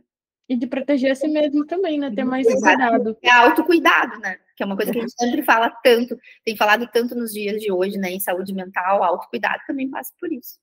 [0.50, 2.10] E de proteger a si mesmo também, né?
[2.10, 3.18] Ter mais cuidado.
[3.22, 4.38] É autocuidado, né?
[4.56, 7.60] Que é uma coisa que a gente sempre fala tanto, tem falado tanto nos dias
[7.60, 8.10] de hoje, né?
[8.12, 10.58] Em saúde mental, autocuidado também passa por isso.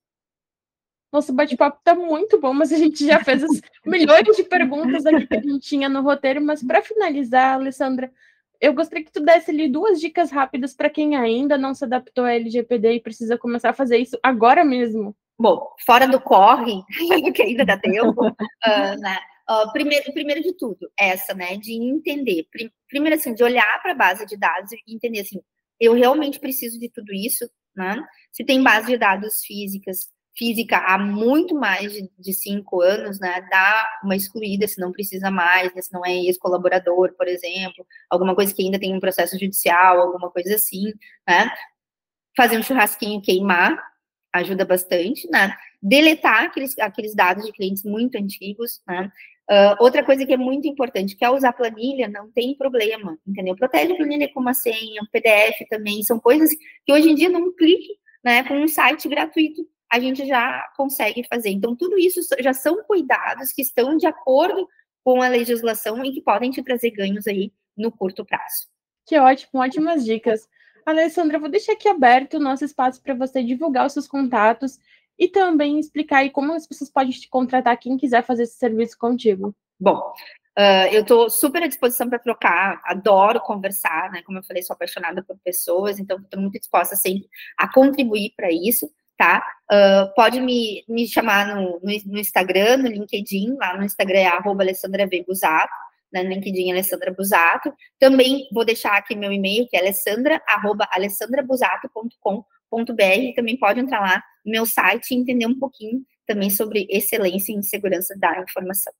[1.15, 5.25] Nosso bate-papo tá muito bom, mas a gente já fez as milhões de perguntas aqui
[5.25, 6.41] que a gente tinha no roteiro.
[6.41, 8.11] Mas para finalizar, Alessandra,
[8.59, 12.25] eu gostaria que tu desse ali duas dicas rápidas para quem ainda não se adaptou
[12.25, 15.15] à LGPD e precisa começar a fazer isso agora mesmo.
[15.39, 16.83] Bom, fora do corre,
[17.33, 18.35] que ainda dá tempo, uh,
[18.99, 19.17] né?
[19.49, 22.45] Uh, primeiro, primeiro de tudo, essa, né, de entender,
[22.89, 25.39] primeiro assim, de olhar para a base de dados e entender assim,
[25.79, 28.03] eu realmente preciso de tudo isso, né?
[28.31, 33.87] Se tem base de dados físicas, física há muito mais de, cinco anos, né, dá
[34.03, 38.53] uma excluída se não precisa mais, né, se não é ex-colaborador, por exemplo, alguma coisa
[38.53, 40.93] que ainda tem um processo judicial, alguma coisa assim,
[41.27, 41.49] né,
[42.35, 43.81] fazer um churrasquinho queimar
[44.33, 49.11] ajuda bastante, né, deletar aqueles, aqueles dados de clientes muito antigos, né,
[49.47, 53.55] Uh, outra coisa que é muito importante, quer usar planilha, não tem problema, entendeu?
[53.55, 56.49] Protege a planilha com uma senha, um PDF também, são coisas
[56.83, 59.61] que hoje em dia, num clique, né, com um site gratuito,
[59.91, 61.49] a gente já consegue fazer.
[61.49, 64.67] Então, tudo isso já são cuidados que estão de acordo
[65.03, 68.67] com a legislação e que podem te trazer ganhos aí no curto prazo.
[69.05, 70.47] Que ótimo, ótimas dicas.
[70.85, 74.79] Alessandra, vou deixar aqui aberto o nosso espaço para você divulgar os seus contatos
[75.17, 78.97] e também explicar aí como as pessoas podem te contratar quem quiser fazer esse serviço
[78.97, 79.55] contigo.
[79.79, 80.13] Bom,
[80.57, 84.21] uh, eu estou super à disposição para trocar, adoro conversar, né?
[84.23, 87.27] Como eu falei, sou apaixonada por pessoas, então estou muito disposta sempre
[87.57, 89.43] a contribuir para isso tá?
[89.71, 94.27] Uh, pode me, me chamar no, no, no, Instagram, no LinkedIn, lá no Instagram é
[94.27, 95.07] arroba Alessandra.
[95.25, 95.73] Busato,
[96.11, 97.73] né, no LinkedIn Alessandra Busato.
[97.99, 103.35] Também vou deixar aqui meu e-mail, que é alessandra, arroba alessandrabusato.com.br.
[103.35, 107.61] Também pode entrar lá no meu site e entender um pouquinho também sobre excelência em
[107.61, 108.93] segurança da informação.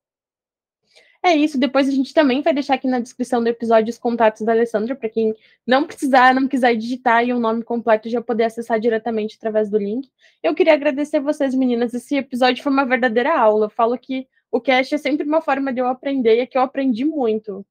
[1.26, 4.44] É isso, depois a gente também vai deixar aqui na descrição do episódio os contatos
[4.44, 5.34] da Alessandra, para quem
[5.66, 9.80] não precisar, não quiser digitar e o nome completo já poder acessar diretamente através do
[9.80, 10.08] link.
[10.44, 11.96] Eu queria agradecer vocês, meninas.
[11.96, 13.66] Esse episódio foi uma verdadeira aula.
[13.66, 16.60] Eu falo que o cast é sempre uma forma de eu aprender e é que
[16.60, 17.66] eu aprendi muito.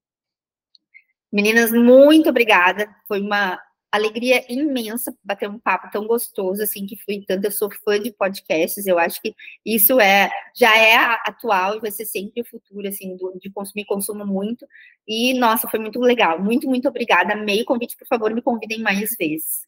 [1.32, 2.92] Meninas, muito obrigada.
[3.07, 3.57] Foi uma
[3.97, 8.12] alegria imensa bater um papo tão gostoso assim que fui tanto eu sou fã de
[8.12, 9.34] podcasts eu acho que
[9.64, 13.84] isso é já é atual e vai ser sempre o futuro assim do, de consumir
[13.84, 14.66] consumo muito
[15.07, 18.80] e nossa foi muito legal muito muito obrigada amei o convite por favor me convidem
[18.80, 19.62] mais vezes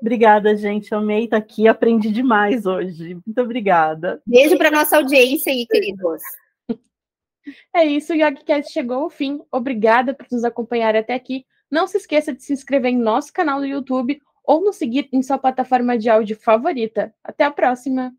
[0.00, 0.94] Obrigada, gente.
[0.94, 1.66] Amei estar aqui.
[1.66, 3.14] Aprendi demais hoje.
[3.14, 4.22] Muito obrigada.
[4.24, 6.22] Beijo para nossa audiência aí, queridos.
[7.74, 9.40] É isso, o YogiCast chegou ao fim.
[9.50, 11.44] Obrigada por nos acompanhar até aqui.
[11.70, 15.22] Não se esqueça de se inscrever em nosso canal no YouTube ou nos seguir em
[15.22, 17.14] sua plataforma de áudio favorita.
[17.22, 18.14] Até a próxima!